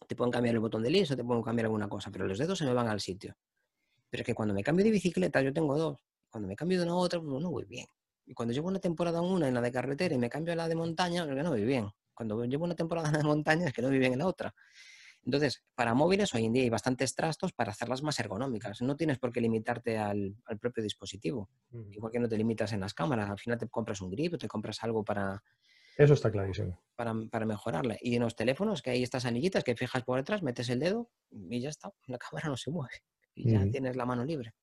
[0.07, 2.37] Te pueden cambiar el botón de list o te pueden cambiar alguna cosa, pero los
[2.37, 3.35] dedos se me van al sitio.
[4.09, 5.99] Pero es que cuando me cambio de bicicleta, yo tengo dos.
[6.29, 7.85] Cuando me cambio de una a otra, pues no voy bien.
[8.25, 10.69] Y cuando llevo una temporada una en la de carretera y me cambio a la
[10.69, 11.89] de montaña, es que no voy bien.
[12.13, 14.55] Cuando llevo una temporada de montaña, es que no voy bien en la otra.
[15.27, 18.81] Entonces, para móviles hoy en día hay bastantes trastos para hacerlas más ergonómicas.
[18.81, 21.49] No tienes por qué limitarte al, propio dispositivo.
[21.91, 23.29] Igual que no te limitas en las cámaras.
[23.29, 25.43] Al final te compras un grip o te compras algo para...
[25.97, 26.79] Eso está clarísimo.
[26.95, 27.97] Para, para mejorarle.
[28.01, 31.09] Y en los teléfonos, que hay estas anillitas que fijas por detrás, metes el dedo
[31.29, 31.91] y ya está.
[32.05, 32.93] La cámara no se mueve.
[33.35, 34.55] Y ya tienes la mano libre.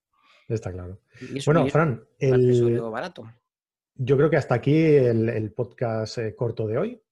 [0.49, 0.99] Está claro.
[1.45, 2.81] bueno, Fran, el...
[2.81, 3.23] barato.
[3.95, 7.03] Yo creo que hasta aquí el, podcast eh, corto de hoy.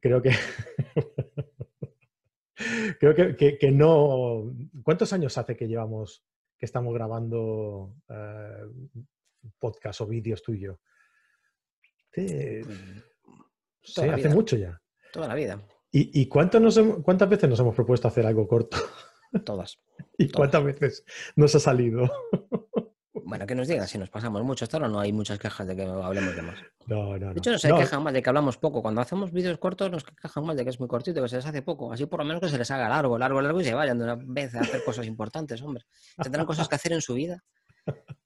[0.00, 0.32] Creo que
[3.00, 4.52] Creo que, no.
[4.82, 6.24] ¿Cuántos años hace que llevamos,
[6.58, 8.66] que estamos grabando eh,
[9.58, 10.78] podcast o vídeos tuyos?
[12.12, 12.62] Sí,
[14.10, 14.80] hace mucho ya.
[15.12, 15.62] Toda la vida.
[15.94, 18.78] ¿Y, cuántas veces nos hemos propuesto hacer algo corto?
[19.44, 19.78] Todas.
[20.18, 21.04] ¿Y cuántas veces
[21.36, 22.10] nos ha salido?
[23.32, 24.66] Bueno, que nos digan si nos pasamos mucho.
[24.66, 26.58] Hasta ahora no hay muchas quejas de que hablemos de más.
[26.86, 28.82] No, no, De hecho, no se quejan más de que hablamos poco.
[28.82, 31.46] Cuando hacemos vídeos cortos nos quejan más de que es muy cortito, que se les
[31.46, 31.90] hace poco.
[31.90, 34.04] Así por lo menos que se les haga largo, largo, largo y se vayan de
[34.04, 35.82] una vez a hacer cosas importantes, hombre.
[36.22, 37.42] Tendrán cosas que hacer en su vida.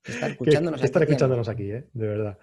[0.03, 1.87] Estar escuchándonos, aquí, escuchándonos aquí, ¿eh?
[1.93, 2.37] de verdad.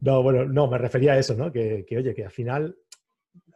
[0.00, 1.52] No, bueno, no, me refería a eso, ¿no?
[1.52, 2.76] Que, que, oye, que al final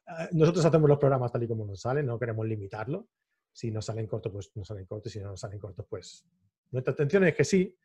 [0.07, 3.09] eh, nosotros hacemos los programas tal y como nos salen, no queremos limitarlo.
[3.52, 5.11] Si nos salen cortos, pues nos salen cortos.
[5.11, 6.24] Si no nos salen cortos, pues
[6.70, 7.76] nuestra intención es que sí,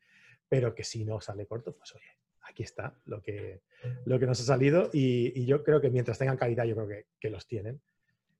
[0.50, 3.62] pero que si no sale corto, pues oye, aquí está lo que,
[4.04, 7.30] lo que nos ha salido y, yo creo que mientras tengan calidad, yo creo que,
[7.30, 7.80] los tienen.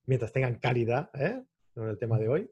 [0.06, 1.40] Mientras tengan calidad, ¿eh?
[1.76, 2.50] el tema de hoy,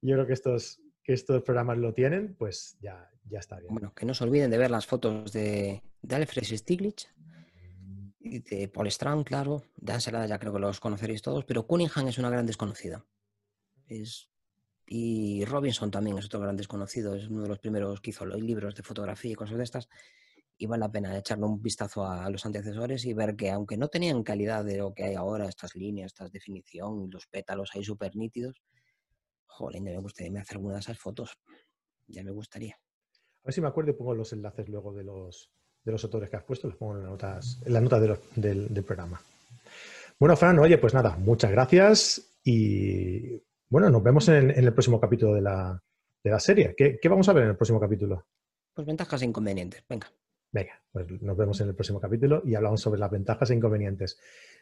[0.00, 3.74] yo creo que estos, que estos programas lo tienen, pues ya, ya está bien.
[3.74, 7.06] Bueno, que no se olviden de ver las fotos de, de Alfred Stiglitz
[8.20, 9.64] y de Paul Strand, claro.
[9.76, 13.04] De Ansel ya creo que los conoceréis todos, pero Cunningham es una gran desconocida.
[13.86, 14.30] Es
[14.86, 18.74] y Robinson también es otro gran desconocido, es uno de los primeros que hizo libros
[18.74, 19.88] de fotografía y cosas de estas.
[20.56, 23.88] Y vale la pena echarle un vistazo a los antecesores y ver que aunque no
[23.88, 28.14] tenían calidad de lo que hay ahora, estas líneas, estas definición, los pétalos ahí súper
[28.14, 28.62] nítidos,
[29.46, 31.36] joder, me gustaría hacer alguna de esas fotos.
[32.06, 32.74] Ya me gustaría.
[32.74, 35.50] A ver si me acuerdo y pongo los enlaces luego de los,
[35.82, 38.84] de los autores que has puesto, los pongo en, notas, en la nota del, del
[38.84, 39.20] programa.
[40.20, 45.34] Bueno, Fran, oye, pues nada, muchas gracias y bueno, nos vemos en, el próximo capítulo
[45.34, 45.80] de la,
[46.38, 46.74] serie.
[46.76, 48.26] ¿Qué, vamos a ver en el próximo capítulo?
[48.72, 49.84] Pues ventajas e inconvenientes.
[49.88, 50.08] Venga.
[50.52, 54.18] Venga, pues nos vemos en el próximo capítulo y hablamos sobre las ventajas e inconvenientes.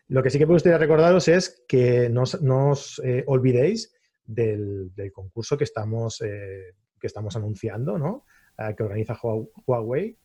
[0.09, 2.23] Lo que sí que me gustaría recordaros es que no,
[2.71, 3.95] os eh, olvidéis
[4.25, 8.25] del, concurso que estamos, eh, que estamos anunciando, ¿no?
[8.59, 9.19] Eh, que organiza
[9.67, 10.17] Huawei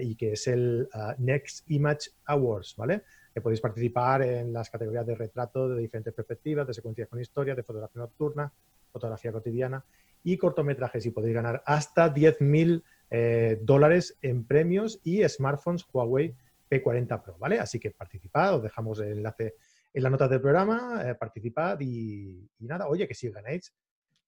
[0.00, 3.02] y que es el ah, Next Image Awards, ¿vale?
[3.32, 7.54] Que podéis participar en las categorías de retrato de diferentes perspectivas, de secuencias con historia,
[7.54, 8.52] de fotografía nocturna,
[8.92, 9.84] fotografía cotidiana
[10.22, 16.34] y cortometrajes y podéis ganar hasta 10.000 eh, dólares en premios y smartphones Huawei
[16.70, 17.58] P40 Pro, ¿vale?
[17.58, 19.56] Así que participad, os dejamos el enlace
[19.92, 23.74] en la nota del programa, eh, participad y, y, nada, oye, que si ganéis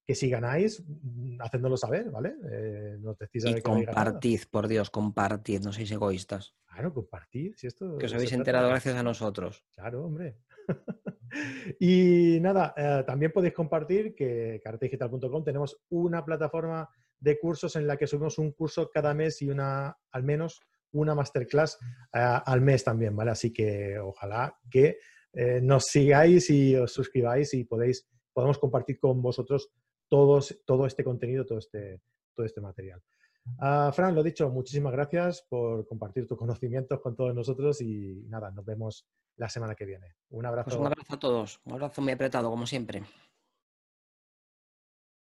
[0.07, 2.35] que si ganáis, mm, hacednoslo saber, ¿vale?
[2.51, 6.55] Eh, decís y compartid, por Dios, compartid, no seáis egoístas.
[6.67, 7.55] Claro, compartid.
[7.57, 9.65] Si esto, que os habéis enterado gracias a nosotros.
[9.75, 10.39] Claro, hombre.
[11.81, 16.89] y nada, eh, también podéis compartir que cartedigital.com tenemos una plataforma
[17.19, 20.61] de cursos en la que subimos un curso cada mes y una, al menos,
[20.93, 21.79] una masterclass
[22.13, 23.31] eh, al mes también, ¿vale?
[23.31, 24.99] Así que ojalá que
[25.33, 29.71] eh, nos sigáis y os suscribáis y podéis, podamos compartir con vosotros
[30.09, 30.39] todo
[30.87, 32.01] este contenido, todo este,
[32.35, 33.03] todo este material.
[33.59, 38.51] Uh, Fran, lo dicho, muchísimas gracias por compartir tus conocimientos con todos nosotros y nada,
[38.51, 40.15] nos vemos la semana que viene.
[40.31, 40.71] Un abrazo.
[40.71, 43.03] Pues un abrazo a todos, un abrazo muy apretado, como siempre.